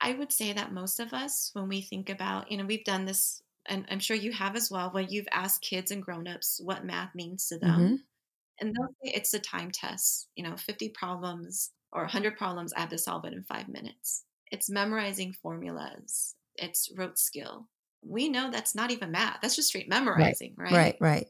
I 0.00 0.12
would 0.12 0.30
say 0.30 0.52
that 0.52 0.74
most 0.74 1.00
of 1.00 1.14
us, 1.14 1.50
when 1.54 1.66
we 1.66 1.80
think 1.80 2.10
about, 2.10 2.50
you 2.50 2.58
know, 2.58 2.66
we've 2.66 2.84
done 2.84 3.06
this, 3.06 3.42
and 3.66 3.86
I'm 3.90 3.98
sure 3.98 4.16
you 4.16 4.32
have 4.32 4.54
as 4.54 4.70
well, 4.70 4.90
when 4.90 5.08
you've 5.08 5.28
asked 5.32 5.62
kids 5.62 5.90
and 5.90 6.02
grown-ups 6.02 6.60
what 6.62 6.84
math 6.84 7.14
means 7.14 7.46
to 7.48 7.58
them. 7.58 7.80
Mm-hmm. 7.80 7.94
And 8.60 8.74
they'll 8.74 8.94
say 9.02 9.12
it's 9.14 9.34
a 9.34 9.38
time 9.38 9.70
test, 9.70 10.28
you 10.36 10.44
know, 10.44 10.56
50 10.56 10.90
problems 10.90 11.72
or 11.92 12.02
100 12.02 12.36
problems, 12.36 12.72
I 12.74 12.80
have 12.80 12.90
to 12.90 12.98
solve 12.98 13.24
it 13.24 13.32
in 13.32 13.42
five 13.44 13.68
minutes. 13.68 14.24
It's 14.52 14.68
memorizing 14.68 15.32
formulas, 15.42 16.34
it's 16.56 16.90
rote 16.96 17.18
skill. 17.18 17.68
We 18.02 18.28
know 18.28 18.50
that's 18.50 18.74
not 18.74 18.90
even 18.90 19.10
math, 19.10 19.38
that's 19.42 19.56
just 19.56 19.68
straight 19.68 19.88
memorizing, 19.88 20.54
right? 20.56 20.72
Right, 20.72 20.96
right. 21.00 21.00
right. 21.00 21.26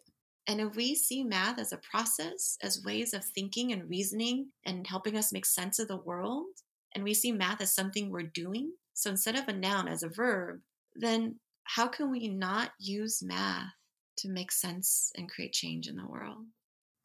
And 0.49 0.61
if 0.61 0.77
we 0.77 0.95
see 0.95 1.25
math 1.25 1.59
as 1.59 1.73
a 1.73 1.79
process, 1.79 2.57
as 2.63 2.85
ways 2.85 3.13
of 3.15 3.25
thinking 3.25 3.73
and 3.73 3.89
reasoning 3.89 4.53
and 4.65 4.87
helping 4.87 5.17
us 5.17 5.33
make 5.33 5.47
sense 5.47 5.79
of 5.79 5.89
the 5.89 5.97
world, 5.97 6.47
and 6.95 7.03
we 7.05 7.15
see 7.15 7.33
math 7.33 7.61
as 7.61 7.75
something 7.75 8.11
we're 8.11 8.23
doing, 8.23 8.73
so 8.95 9.11
instead 9.11 9.37
of 9.37 9.49
a 9.49 9.53
noun 9.53 9.89
as 9.89 10.03
a 10.03 10.09
verb, 10.09 10.61
then 10.95 11.41
how 11.65 11.89
can 11.89 12.11
we 12.11 12.29
not 12.29 12.73
use 12.79 13.23
math 13.23 13.73
to 14.19 14.29
make 14.29 14.53
sense 14.53 15.13
and 15.17 15.29
create 15.31 15.53
change 15.53 15.89
in 15.89 15.97
the 15.97 16.07
world? 16.07 16.47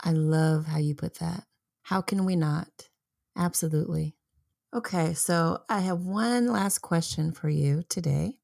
I 0.02 0.12
love 0.12 0.66
how 0.66 0.78
you 0.78 0.96
put 0.96 1.16
that. 1.16 1.46
How 1.84 2.02
can 2.02 2.26
we 2.26 2.36
not? 2.36 2.90
Absolutely. 3.38 4.16
Okay, 4.74 5.14
so 5.16 5.64
I 5.70 5.82
have 5.82 6.02
one 6.02 6.48
last 6.48 6.80
question 6.80 7.32
for 7.34 7.50
you 7.50 7.84
today. 7.90 8.41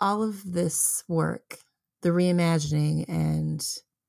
All 0.00 0.22
of 0.22 0.52
this 0.52 1.04
work, 1.08 1.58
the 2.02 2.10
reimagining 2.10 3.04
and 3.08 3.64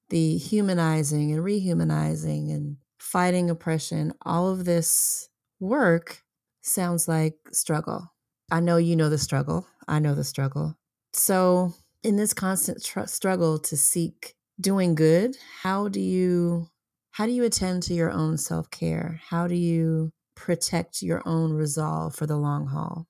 the 0.10 0.38
humanizing 0.38 1.32
and 1.32 1.44
rehumanizing 1.44 2.52
and 2.54 2.78
fighting 3.00 3.50
oppression, 3.50 4.14
all 4.22 4.50
of 4.50 4.66
this 4.66 5.30
work 5.60 6.24
sounds 6.62 7.08
like 7.08 7.36
struggle. 7.52 8.14
I 8.52 8.60
know 8.60 8.78
you 8.78 8.96
know 8.96 9.10
the 9.10 9.18
struggle. 9.18 9.68
I 9.88 10.00
know 10.00 10.16
the 10.16 10.24
struggle. 10.24 10.78
So, 11.14 11.74
in 12.04 12.16
this 12.16 12.34
constant 12.34 12.84
tr- 12.84 13.06
struggle 13.06 13.60
to 13.60 13.78
seek 13.78 14.36
doing 14.60 14.96
good, 14.96 15.38
how 15.62 15.88
do 15.88 16.00
you 16.00 16.68
how 17.12 17.26
do 17.26 17.32
you 17.34 17.44
attend 17.44 17.84
to 17.84 17.94
your 17.94 18.12
own 18.12 18.38
self-care? 18.38 19.20
How 19.26 19.48
do 19.48 19.56
you 19.56 20.12
protect 20.36 21.02
your 21.02 21.22
own 21.26 21.52
resolve 21.54 22.16
for 22.16 22.26
the 22.26 22.38
long 22.38 22.68
haul? 22.68 23.08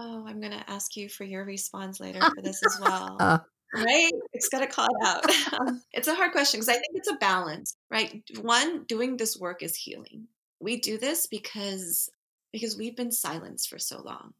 Oh, 0.00 0.24
I'm 0.28 0.38
going 0.38 0.52
to 0.52 0.70
ask 0.70 0.96
you 0.96 1.08
for 1.08 1.24
your 1.24 1.44
response 1.44 1.98
later 1.98 2.20
for 2.20 2.40
this 2.40 2.62
as 2.64 2.78
well. 2.80 3.16
Uh, 3.18 3.38
right? 3.74 4.12
It's 4.32 4.48
got 4.48 4.60
to 4.60 4.68
call 4.68 4.86
it 4.86 5.04
out. 5.04 5.24
it's 5.92 6.06
a 6.06 6.14
hard 6.14 6.30
question 6.30 6.60
because 6.60 6.68
I 6.68 6.74
think 6.74 6.92
it's 6.94 7.10
a 7.10 7.16
balance, 7.16 7.76
right? 7.90 8.22
One, 8.40 8.84
doing 8.84 9.16
this 9.16 9.36
work 9.36 9.60
is 9.60 9.74
healing. 9.74 10.28
We 10.60 10.78
do 10.78 10.98
this 10.98 11.26
because 11.26 12.08
because 12.52 12.78
we've 12.78 12.96
been 12.96 13.10
silenced 13.10 13.68
for 13.68 13.78
so 13.80 14.00
long, 14.00 14.34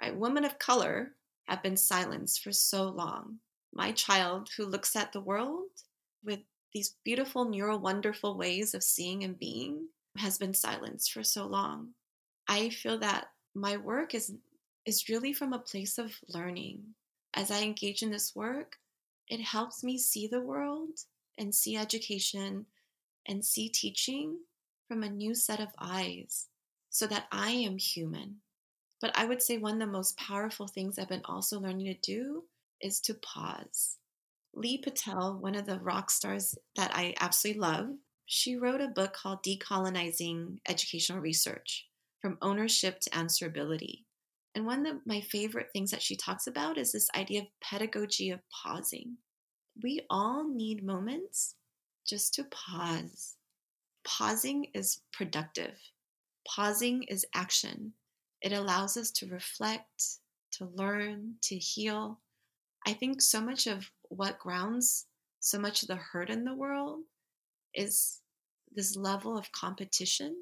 right? 0.00 0.16
Women 0.16 0.44
of 0.44 0.58
color 0.58 1.12
have 1.44 1.62
been 1.62 1.76
silenced 1.76 2.42
for 2.42 2.50
so 2.50 2.84
long. 2.88 3.40
My 3.74 3.92
child 3.92 4.48
who 4.56 4.64
looks 4.64 4.96
at 4.96 5.12
the 5.12 5.20
world 5.20 5.68
with 6.24 6.40
these 6.72 6.96
beautiful, 7.04 7.44
neural, 7.44 7.78
wonderful 7.78 8.38
ways 8.38 8.72
of 8.72 8.82
seeing 8.82 9.22
and 9.22 9.38
being 9.38 9.88
has 10.16 10.38
been 10.38 10.54
silenced 10.54 11.12
for 11.12 11.22
so 11.22 11.46
long. 11.46 11.90
I 12.48 12.70
feel 12.70 12.98
that 13.00 13.26
my 13.54 13.76
work 13.76 14.14
is 14.14 14.32
is 14.86 15.08
really 15.08 15.32
from 15.32 15.52
a 15.52 15.58
place 15.58 15.98
of 15.98 16.12
learning. 16.28 16.82
As 17.34 17.50
I 17.50 17.62
engage 17.62 18.02
in 18.02 18.10
this 18.10 18.34
work, 18.34 18.76
it 19.28 19.40
helps 19.40 19.82
me 19.82 19.98
see 19.98 20.26
the 20.26 20.40
world 20.40 21.00
and 21.38 21.54
see 21.54 21.76
education 21.76 22.66
and 23.26 23.44
see 23.44 23.68
teaching 23.68 24.38
from 24.86 25.02
a 25.02 25.08
new 25.08 25.34
set 25.34 25.60
of 25.60 25.68
eyes 25.78 26.48
so 26.90 27.06
that 27.06 27.26
I 27.32 27.50
am 27.50 27.78
human. 27.78 28.36
But 29.00 29.18
I 29.18 29.24
would 29.26 29.42
say 29.42 29.58
one 29.58 29.74
of 29.74 29.80
the 29.80 29.86
most 29.86 30.16
powerful 30.16 30.68
things 30.68 30.98
I've 30.98 31.08
been 31.08 31.24
also 31.24 31.58
learning 31.58 31.86
to 31.86 31.94
do 31.94 32.44
is 32.80 33.00
to 33.00 33.14
pause. 33.14 33.96
Leigh 34.54 34.78
Patel, 34.78 35.36
one 35.40 35.56
of 35.56 35.66
the 35.66 35.80
rock 35.80 36.10
stars 36.10 36.56
that 36.76 36.92
I 36.94 37.14
absolutely 37.20 37.60
love, 37.60 37.88
she 38.26 38.56
wrote 38.56 38.80
a 38.80 38.88
book 38.88 39.12
called 39.12 39.42
Decolonizing 39.42 40.58
Educational 40.68 41.20
Research 41.20 41.88
From 42.20 42.38
Ownership 42.40 43.00
to 43.00 43.10
Answerability. 43.10 44.03
And 44.54 44.66
one 44.66 44.86
of 44.86 44.98
my 45.04 45.20
favorite 45.20 45.68
things 45.72 45.90
that 45.90 46.02
she 46.02 46.16
talks 46.16 46.46
about 46.46 46.78
is 46.78 46.92
this 46.92 47.08
idea 47.16 47.42
of 47.42 47.46
pedagogy 47.60 48.30
of 48.30 48.40
pausing. 48.50 49.16
We 49.82 50.06
all 50.08 50.48
need 50.48 50.84
moments 50.84 51.56
just 52.06 52.34
to 52.34 52.44
pause. 52.44 53.34
Pausing 54.04 54.66
is 54.74 55.00
productive, 55.12 55.76
pausing 56.46 57.04
is 57.04 57.26
action. 57.34 57.94
It 58.42 58.52
allows 58.52 58.96
us 58.96 59.10
to 59.12 59.26
reflect, 59.26 60.18
to 60.52 60.66
learn, 60.66 61.36
to 61.42 61.56
heal. 61.56 62.20
I 62.86 62.92
think 62.92 63.22
so 63.22 63.40
much 63.40 63.66
of 63.66 63.90
what 64.10 64.38
grounds 64.38 65.06
so 65.40 65.58
much 65.58 65.82
of 65.82 65.88
the 65.88 65.96
hurt 65.96 66.30
in 66.30 66.44
the 66.44 66.54
world 66.54 67.00
is 67.74 68.20
this 68.74 68.96
level 68.96 69.36
of 69.36 69.52
competition, 69.52 70.34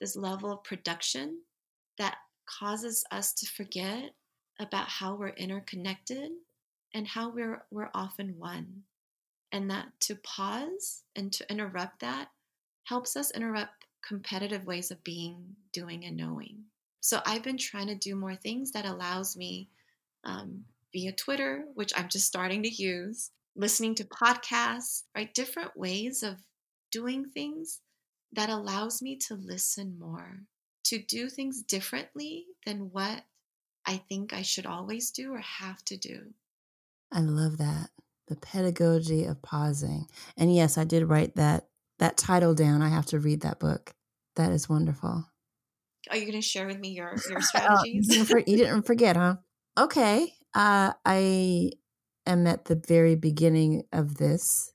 this 0.00 0.16
level 0.16 0.52
of 0.52 0.64
production 0.64 1.42
that 1.98 2.16
causes 2.46 3.04
us 3.10 3.32
to 3.34 3.46
forget 3.46 4.14
about 4.60 4.88
how 4.88 5.14
we're 5.14 5.28
interconnected 5.28 6.30
and 6.94 7.08
how 7.08 7.30
we're 7.30 7.64
we're 7.70 7.90
often 7.94 8.38
one. 8.38 8.82
And 9.52 9.70
that 9.70 9.86
to 10.00 10.16
pause 10.16 11.02
and 11.14 11.32
to 11.32 11.50
interrupt 11.50 12.00
that 12.00 12.28
helps 12.84 13.16
us 13.16 13.30
interrupt 13.30 13.86
competitive 14.06 14.66
ways 14.66 14.90
of 14.90 15.02
being, 15.04 15.56
doing, 15.72 16.04
and 16.04 16.16
knowing. 16.16 16.64
So 17.00 17.20
I've 17.26 17.42
been 17.42 17.58
trying 17.58 17.88
to 17.88 17.94
do 17.94 18.14
more 18.14 18.34
things 18.34 18.72
that 18.72 18.84
allows 18.84 19.36
me 19.36 19.68
um, 20.24 20.64
via 20.92 21.12
Twitter, 21.12 21.64
which 21.74 21.92
I'm 21.96 22.08
just 22.08 22.26
starting 22.26 22.62
to 22.62 22.68
use, 22.68 23.30
listening 23.56 23.94
to 23.96 24.04
podcasts, 24.04 25.02
right? 25.14 25.32
Different 25.34 25.76
ways 25.76 26.22
of 26.22 26.36
doing 26.90 27.24
things 27.24 27.80
that 28.32 28.50
allows 28.50 29.02
me 29.02 29.16
to 29.16 29.34
listen 29.34 29.98
more, 29.98 30.40
to 30.84 30.98
do 30.98 31.28
things 31.28 31.62
differently 31.62 32.46
than 32.66 32.90
what 32.92 33.24
I 33.86 33.98
think 34.08 34.32
I 34.32 34.42
should 34.42 34.66
always 34.66 35.10
do 35.10 35.32
or 35.32 35.40
have 35.40 35.84
to 35.86 35.96
do. 35.96 36.32
I 37.12 37.20
love 37.20 37.58
that. 37.58 37.90
The 38.28 38.36
pedagogy 38.36 39.24
of 39.24 39.42
pausing. 39.42 40.06
And 40.36 40.54
yes, 40.54 40.78
I 40.78 40.84
did 40.84 41.08
write 41.08 41.36
that 41.36 41.68
that 41.98 42.16
title 42.16 42.54
down. 42.54 42.82
I 42.82 42.88
have 42.88 43.06
to 43.06 43.18
read 43.18 43.42
that 43.42 43.60
book. 43.60 43.94
That 44.36 44.50
is 44.50 44.68
wonderful. 44.68 45.26
Are 46.10 46.16
you 46.16 46.22
going 46.22 46.32
to 46.32 46.42
share 46.42 46.66
with 46.66 46.78
me 46.78 46.90
your 46.90 47.14
your 47.28 47.40
strategies? 47.40 48.08
you, 48.08 48.24
didn't 48.24 48.48
you 48.48 48.56
didn't 48.56 48.82
forget, 48.82 49.16
huh? 49.16 49.36
Okay. 49.78 50.32
Uh, 50.54 50.92
I 51.04 51.70
am 52.26 52.46
at 52.46 52.66
the 52.66 52.76
very 52.76 53.16
beginning 53.16 53.84
of 53.92 54.16
this. 54.16 54.72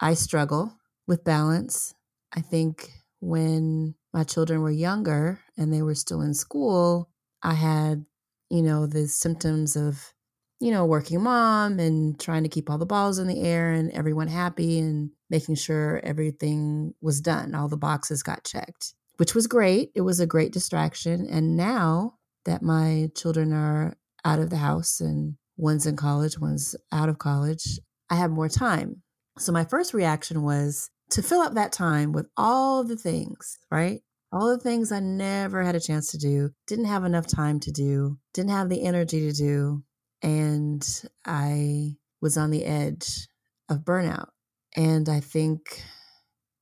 I 0.00 0.14
struggle 0.14 0.76
with 1.06 1.24
balance. 1.24 1.94
I 2.34 2.40
think 2.40 2.90
when 3.20 3.94
my 4.12 4.24
children 4.24 4.60
were 4.60 4.70
younger 4.70 5.40
and 5.56 5.72
they 5.72 5.82
were 5.82 5.94
still 5.94 6.20
in 6.20 6.34
school, 6.34 7.08
I 7.42 7.54
had, 7.54 8.04
you 8.50 8.62
know, 8.62 8.86
the 8.86 9.08
symptoms 9.08 9.76
of, 9.76 10.12
you 10.60 10.70
know, 10.70 10.84
working 10.84 11.22
mom 11.22 11.78
and 11.78 12.18
trying 12.20 12.42
to 12.42 12.48
keep 12.48 12.70
all 12.70 12.78
the 12.78 12.86
balls 12.86 13.18
in 13.18 13.26
the 13.26 13.42
air 13.42 13.72
and 13.72 13.90
everyone 13.92 14.28
happy 14.28 14.78
and 14.78 15.10
making 15.30 15.56
sure 15.56 16.00
everything 16.04 16.94
was 17.00 17.20
done. 17.20 17.54
All 17.54 17.68
the 17.68 17.76
boxes 17.76 18.22
got 18.22 18.44
checked, 18.44 18.94
which 19.16 19.34
was 19.34 19.46
great. 19.46 19.90
It 19.94 20.02
was 20.02 20.20
a 20.20 20.26
great 20.26 20.52
distraction. 20.52 21.26
And 21.28 21.56
now 21.56 22.18
that 22.44 22.62
my 22.62 23.10
children 23.16 23.52
are 23.52 23.96
out 24.24 24.38
of 24.38 24.50
the 24.50 24.56
house 24.56 25.00
and 25.00 25.36
one's 25.56 25.86
in 25.86 25.96
college, 25.96 26.38
one's 26.38 26.76
out 26.92 27.08
of 27.08 27.18
college, 27.18 27.78
I 28.10 28.16
have 28.16 28.30
more 28.30 28.48
time. 28.48 29.02
So 29.38 29.52
my 29.52 29.64
first 29.64 29.94
reaction 29.94 30.42
was 30.42 30.90
to 31.12 31.22
fill 31.22 31.40
up 31.40 31.54
that 31.54 31.72
time 31.72 32.12
with 32.12 32.26
all 32.36 32.84
the 32.84 32.96
things, 32.96 33.58
right? 33.70 34.00
All 34.32 34.48
the 34.48 34.58
things 34.58 34.90
I 34.90 35.00
never 35.00 35.62
had 35.62 35.74
a 35.74 35.80
chance 35.80 36.10
to 36.12 36.18
do, 36.18 36.50
didn't 36.66 36.86
have 36.86 37.04
enough 37.04 37.26
time 37.26 37.60
to 37.60 37.70
do, 37.70 38.18
didn't 38.32 38.52
have 38.52 38.70
the 38.70 38.82
energy 38.82 39.20
to 39.28 39.32
do. 39.32 39.82
And 40.22 40.82
I 41.26 41.96
was 42.22 42.38
on 42.38 42.50
the 42.50 42.64
edge 42.64 43.28
of 43.68 43.80
burnout. 43.80 44.28
And 44.74 45.08
I 45.08 45.20
think 45.20 45.82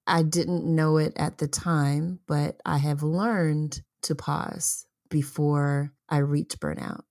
I 0.04 0.24
didn't 0.24 0.64
know 0.64 0.96
it 0.96 1.12
at 1.16 1.38
the 1.38 1.46
time, 1.46 2.18
but 2.26 2.60
I 2.64 2.78
have 2.78 3.04
learned 3.04 3.80
to 4.02 4.16
pause 4.16 4.86
before 5.08 5.92
I 6.08 6.18
reach 6.18 6.58
burnout. 6.58 7.02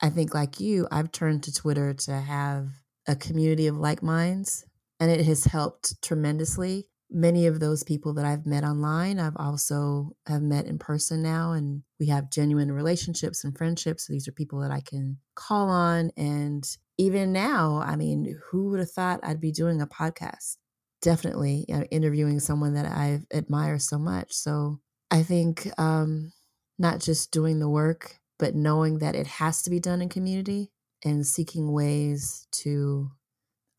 I 0.00 0.08
think, 0.08 0.32
like 0.32 0.60
you, 0.60 0.88
I've 0.90 1.12
turned 1.12 1.42
to 1.42 1.52
Twitter 1.52 1.92
to 1.92 2.12
have 2.12 2.68
a 3.06 3.16
community 3.16 3.66
of 3.66 3.76
like 3.76 4.02
minds, 4.02 4.64
and 5.00 5.10
it 5.10 5.24
has 5.26 5.44
helped 5.44 6.00
tremendously. 6.02 6.88
Many 7.08 7.46
of 7.46 7.60
those 7.60 7.84
people 7.84 8.14
that 8.14 8.24
I've 8.24 8.46
met 8.46 8.64
online, 8.64 9.20
I've 9.20 9.36
also 9.36 10.16
have 10.26 10.42
met 10.42 10.66
in 10.66 10.78
person 10.78 11.22
now, 11.22 11.52
and 11.52 11.82
we 12.00 12.06
have 12.06 12.30
genuine 12.30 12.72
relationships 12.72 13.44
and 13.44 13.56
friendships. 13.56 14.06
So 14.06 14.12
these 14.12 14.26
are 14.26 14.32
people 14.32 14.60
that 14.60 14.72
I 14.72 14.80
can 14.80 15.18
call 15.36 15.68
on, 15.68 16.10
and 16.16 16.66
even 16.98 17.32
now, 17.32 17.78
I 17.78 17.94
mean, 17.96 18.38
who 18.50 18.70
would 18.70 18.80
have 18.80 18.90
thought 18.90 19.20
I'd 19.22 19.40
be 19.40 19.52
doing 19.52 19.80
a 19.80 19.86
podcast? 19.86 20.56
Definitely 21.02 21.66
you 21.68 21.76
know, 21.76 21.84
interviewing 21.84 22.40
someone 22.40 22.74
that 22.74 22.86
I 22.86 23.20
admire 23.32 23.78
so 23.78 23.98
much. 23.98 24.32
So 24.32 24.80
I 25.10 25.22
think 25.22 25.68
um, 25.78 26.32
not 26.78 27.00
just 27.00 27.30
doing 27.30 27.60
the 27.60 27.68
work, 27.68 28.18
but 28.38 28.54
knowing 28.54 28.98
that 28.98 29.14
it 29.14 29.26
has 29.26 29.62
to 29.62 29.70
be 29.70 29.78
done 29.80 30.02
in 30.02 30.08
community 30.08 30.72
and 31.04 31.26
seeking 31.26 31.72
ways 31.72 32.48
to 32.50 33.10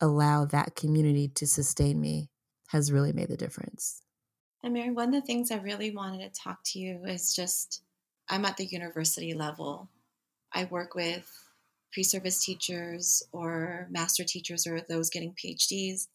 allow 0.00 0.44
that 0.46 0.76
community 0.76 1.28
to 1.28 1.46
sustain 1.46 2.00
me 2.00 2.30
has 2.68 2.92
really 2.92 3.12
made 3.12 3.28
the 3.28 3.36
difference. 3.36 4.02
And 4.62 4.74
Marian, 4.74 4.94
one 4.94 5.14
of 5.14 5.14
the 5.14 5.26
things 5.26 5.50
I 5.50 5.56
really 5.56 5.90
wanted 5.90 6.22
to 6.22 6.40
talk 6.40 6.58
to 6.66 6.78
you 6.78 7.04
is 7.04 7.34
just 7.34 7.82
I'm 8.28 8.44
at 8.44 8.56
the 8.56 8.66
university 8.66 9.32
level. 9.32 9.88
I 10.52 10.64
work 10.64 10.94
with 10.94 11.30
pre 11.92 12.02
service 12.02 12.44
teachers 12.44 13.22
or 13.32 13.86
master 13.90 14.24
teachers 14.24 14.66
or 14.66 14.80
those 14.80 15.10
getting 15.10 15.34
PhDs, 15.34 16.08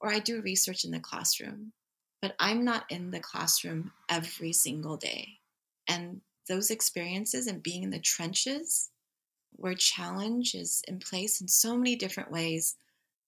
or 0.00 0.12
I 0.12 0.18
do 0.18 0.42
research 0.42 0.84
in 0.84 0.90
the 0.90 1.00
classroom. 1.00 1.72
But 2.20 2.34
I'm 2.38 2.64
not 2.64 2.84
in 2.90 3.10
the 3.10 3.20
classroom 3.20 3.92
every 4.08 4.52
single 4.52 4.96
day. 4.96 5.38
And 5.86 6.20
those 6.48 6.70
experiences 6.70 7.46
and 7.46 7.62
being 7.62 7.82
in 7.82 7.90
the 7.90 7.98
trenches 7.98 8.90
where 9.56 9.74
challenge 9.74 10.54
is 10.54 10.82
in 10.88 10.98
place 10.98 11.40
in 11.40 11.48
so 11.48 11.76
many 11.76 11.96
different 11.96 12.30
ways 12.30 12.76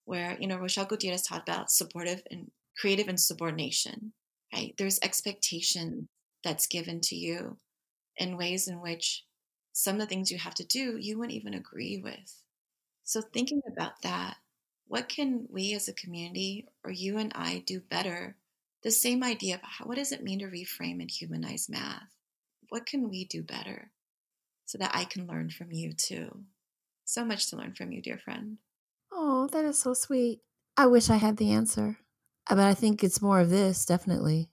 where 0.06 0.36
you 0.40 0.46
know 0.46 0.56
rochelle 0.56 0.86
gutierrez 0.86 1.22
talked 1.22 1.48
about 1.48 1.70
supportive 1.70 2.22
and 2.30 2.50
creative 2.78 3.08
insubordination 3.08 4.12
right 4.54 4.74
there's 4.78 4.98
expectation 5.02 6.08
that's 6.42 6.66
given 6.66 7.00
to 7.00 7.14
you 7.14 7.58
in 8.16 8.36
ways 8.36 8.68
in 8.68 8.80
which 8.80 9.24
some 9.72 9.96
of 9.96 10.00
the 10.00 10.06
things 10.06 10.30
you 10.30 10.38
have 10.38 10.54
to 10.54 10.64
do 10.64 10.96
you 10.98 11.18
wouldn't 11.18 11.36
even 11.36 11.54
agree 11.54 12.00
with 12.02 12.42
so 13.04 13.20
thinking 13.20 13.60
about 13.70 14.00
that 14.02 14.36
what 14.88 15.08
can 15.08 15.46
we 15.50 15.74
as 15.74 15.88
a 15.88 15.92
community 15.92 16.66
or 16.84 16.90
you 16.90 17.18
and 17.18 17.32
i 17.34 17.62
do 17.66 17.80
better 17.80 18.36
the 18.82 18.90
same 18.90 19.24
idea 19.24 19.56
of 19.56 19.60
how, 19.62 19.84
what 19.84 19.96
does 19.96 20.12
it 20.12 20.22
mean 20.22 20.38
to 20.38 20.46
reframe 20.46 21.00
and 21.00 21.10
humanize 21.10 21.68
math 21.68 22.16
what 22.68 22.86
can 22.86 23.08
we 23.08 23.24
do 23.24 23.42
better 23.42 23.90
so 24.64 24.78
that 24.78 24.90
I 24.94 25.04
can 25.04 25.26
learn 25.26 25.50
from 25.50 25.72
you 25.72 25.92
too? 25.92 26.44
So 27.04 27.24
much 27.24 27.50
to 27.50 27.56
learn 27.56 27.74
from 27.74 27.92
you, 27.92 28.02
dear 28.02 28.18
friend. 28.18 28.58
Oh, 29.38 29.46
that 29.48 29.66
is 29.66 29.78
so 29.78 29.92
sweet. 29.92 30.40
I 30.78 30.86
wish 30.86 31.10
I 31.10 31.16
had 31.16 31.36
the 31.36 31.52
answer. 31.52 31.98
Uh, 32.48 32.54
but 32.54 32.64
I 32.64 32.72
think 32.72 33.04
it's 33.04 33.20
more 33.20 33.38
of 33.38 33.50
this, 33.50 33.84
definitely. 33.84 34.48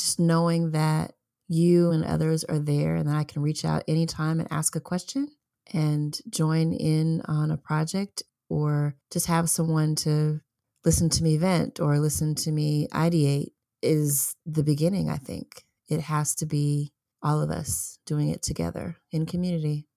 Just 0.00 0.18
knowing 0.18 0.70
that 0.70 1.12
you 1.48 1.90
and 1.90 2.02
others 2.02 2.42
are 2.44 2.58
there 2.58 2.96
and 2.96 3.06
that 3.10 3.16
I 3.16 3.24
can 3.24 3.42
reach 3.42 3.62
out 3.66 3.84
anytime 3.86 4.40
and 4.40 4.50
ask 4.50 4.74
a 4.74 4.80
question 4.80 5.28
and 5.74 6.18
join 6.30 6.72
in 6.72 7.20
on 7.26 7.50
a 7.50 7.58
project 7.58 8.22
or 8.48 8.96
just 9.10 9.26
have 9.26 9.50
someone 9.50 9.96
to 9.96 10.40
listen 10.82 11.10
to 11.10 11.22
me 11.22 11.36
vent 11.36 11.78
or 11.78 11.98
listen 11.98 12.34
to 12.36 12.52
me 12.52 12.88
ideate 12.90 13.52
is 13.82 14.34
the 14.46 14.64
beginning, 14.64 15.10
I 15.10 15.18
think. 15.18 15.66
It 15.90 16.00
has 16.00 16.34
to 16.36 16.46
be 16.46 16.94
all 17.22 17.42
of 17.42 17.50
us 17.50 17.98
doing 18.06 18.30
it 18.30 18.42
together 18.42 18.96
in 19.10 19.26
community. 19.26 19.88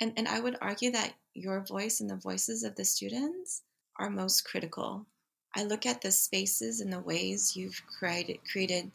And, 0.00 0.12
and 0.16 0.28
I 0.28 0.38
would 0.38 0.56
argue 0.60 0.92
that 0.92 1.14
your 1.34 1.60
voice 1.64 2.00
and 2.00 2.08
the 2.08 2.16
voices 2.16 2.62
of 2.62 2.76
the 2.76 2.84
students 2.84 3.62
are 3.98 4.08
most 4.08 4.44
critical. 4.44 5.06
I 5.54 5.64
look 5.64 5.84
at 5.84 6.00
the 6.00 6.10
spaces 6.10 6.80
and 6.80 6.92
the 6.92 7.00
ways 7.00 7.56
you've 7.56 7.80
created, 7.86 8.38
created 8.50 8.90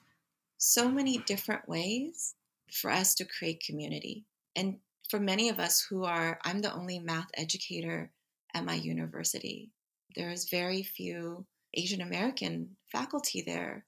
so 0.57 0.89
many 0.89 1.19
different 1.19 1.67
ways 1.67 2.35
for 2.71 2.91
us 2.91 3.15
to 3.15 3.25
create 3.25 3.63
community. 3.65 4.25
And 4.55 4.77
for 5.09 5.19
many 5.19 5.49
of 5.49 5.59
us 5.59 5.85
who 5.89 6.03
are, 6.05 6.39
I'm 6.43 6.61
the 6.61 6.73
only 6.73 6.99
math 6.99 7.29
educator 7.35 8.11
at 8.53 8.65
my 8.65 8.75
university. 8.75 9.69
There's 10.15 10.49
very 10.49 10.83
few 10.83 11.45
Asian 11.73 12.01
American 12.01 12.75
faculty 12.91 13.41
there. 13.41 13.85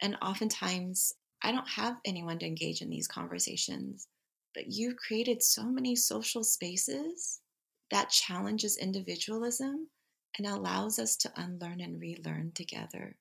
And 0.00 0.16
oftentimes 0.22 1.14
I 1.42 1.52
don't 1.52 1.68
have 1.68 1.96
anyone 2.04 2.38
to 2.38 2.46
engage 2.46 2.82
in 2.82 2.90
these 2.90 3.08
conversations. 3.08 4.08
But 4.54 4.68
you've 4.68 4.96
created 4.96 5.42
so 5.42 5.64
many 5.64 5.96
social 5.96 6.44
spaces 6.44 7.41
that 7.92 8.08
challenges 8.08 8.78
individualism 8.78 9.86
and 10.38 10.46
allows 10.46 10.98
us 10.98 11.14
to 11.18 11.32
unlearn 11.36 11.80
and 11.80 12.00
relearn 12.00 12.50
together. 12.54 13.16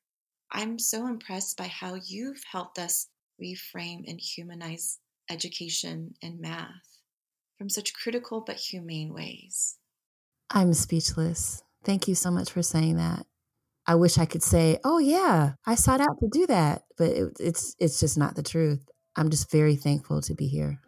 I'm 0.49 0.79
so 0.79 1.07
impressed 1.07 1.57
by 1.57 1.67
how 1.67 1.95
you've 1.95 2.41
helped 2.49 2.79
us 2.79 3.07
reframe 3.41 4.03
and 4.07 4.19
humanize 4.19 4.99
education 5.29 6.13
and 6.23 6.39
math 6.39 7.01
from 7.57 7.69
such 7.69 7.93
critical 7.93 8.41
but 8.41 8.55
humane 8.55 9.13
ways. 9.13 9.77
I'm 10.49 10.73
speechless. 10.73 11.63
Thank 11.83 12.07
you 12.07 12.15
so 12.15 12.31
much 12.31 12.49
for 12.49 12.63
saying 12.63 12.95
that. 12.95 13.25
I 13.85 13.95
wish 13.95 14.17
I 14.17 14.25
could 14.25 14.43
say, 14.43 14.77
"Oh 14.85 14.99
yeah, 14.99 15.53
I 15.65 15.75
sought 15.75 16.01
out 16.01 16.19
to 16.21 16.29
do 16.31 16.47
that," 16.47 16.83
but 16.97 17.09
it, 17.09 17.33
it's 17.39 17.75
it's 17.79 17.99
just 17.99 18.17
not 18.17 18.35
the 18.35 18.43
truth. 18.43 18.87
I'm 19.17 19.29
just 19.29 19.51
very 19.51 19.75
thankful 19.75 20.21
to 20.21 20.33
be 20.33 20.47
here. 20.47 20.79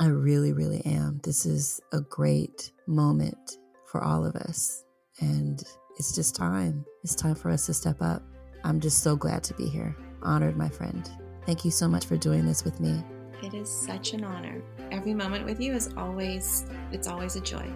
I 0.00 0.06
really, 0.06 0.52
really 0.52 0.80
am. 0.86 1.20
This 1.24 1.44
is 1.44 1.80
a 1.92 2.00
great 2.00 2.72
moment 2.88 3.58
for 3.86 4.02
all 4.02 4.24
of 4.24 4.34
us, 4.34 4.84
and 5.20 5.62
it's 5.98 6.14
just 6.14 6.34
time. 6.34 6.84
It's 7.04 7.14
time 7.14 7.34
for 7.34 7.50
us 7.50 7.66
to 7.66 7.74
step 7.74 8.00
up. 8.00 8.22
I'm 8.64 8.80
just 8.80 9.02
so 9.02 9.14
glad 9.14 9.44
to 9.44 9.54
be 9.54 9.68
here. 9.68 9.96
Honored, 10.22 10.56
my 10.56 10.68
friend. 10.68 11.08
Thank 11.46 11.64
you 11.64 11.70
so 11.70 11.86
much 11.86 12.04
for 12.04 12.16
doing 12.16 12.44
this 12.44 12.64
with 12.64 12.80
me. 12.80 13.02
It 13.42 13.54
is 13.54 13.70
such 13.70 14.14
an 14.14 14.24
honor. 14.24 14.62
Every 14.90 15.14
moment 15.14 15.44
with 15.44 15.60
you 15.60 15.72
is 15.72 15.90
always 15.96 16.66
it's 16.90 17.06
always 17.06 17.36
a 17.36 17.40
joy. 17.40 17.70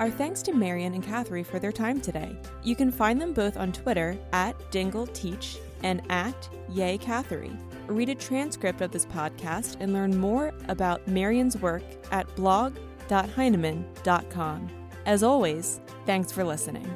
Our 0.00 0.10
thanks 0.10 0.42
to 0.42 0.52
Marian 0.52 0.94
and 0.94 1.04
Cathery 1.04 1.44
for 1.44 1.58
their 1.58 1.72
time 1.72 2.00
today. 2.00 2.40
You 2.62 2.76
can 2.76 2.90
find 2.92 3.20
them 3.20 3.32
both 3.32 3.56
on 3.56 3.72
Twitter 3.72 4.16
at 4.32 4.56
DingleTeach 4.70 5.58
and 5.82 6.02
at 6.08 6.48
YehCathery. 6.70 7.67
Read 7.88 8.10
a 8.10 8.14
transcript 8.14 8.80
of 8.80 8.92
this 8.92 9.06
podcast 9.06 9.78
and 9.80 9.92
learn 9.92 10.16
more 10.16 10.54
about 10.68 11.08
Marian's 11.08 11.56
work 11.56 11.82
at 12.12 12.32
blog.heinemann.com. 12.36 14.68
As 15.06 15.22
always, 15.22 15.80
thanks 16.04 16.30
for 16.30 16.44
listening. 16.44 16.86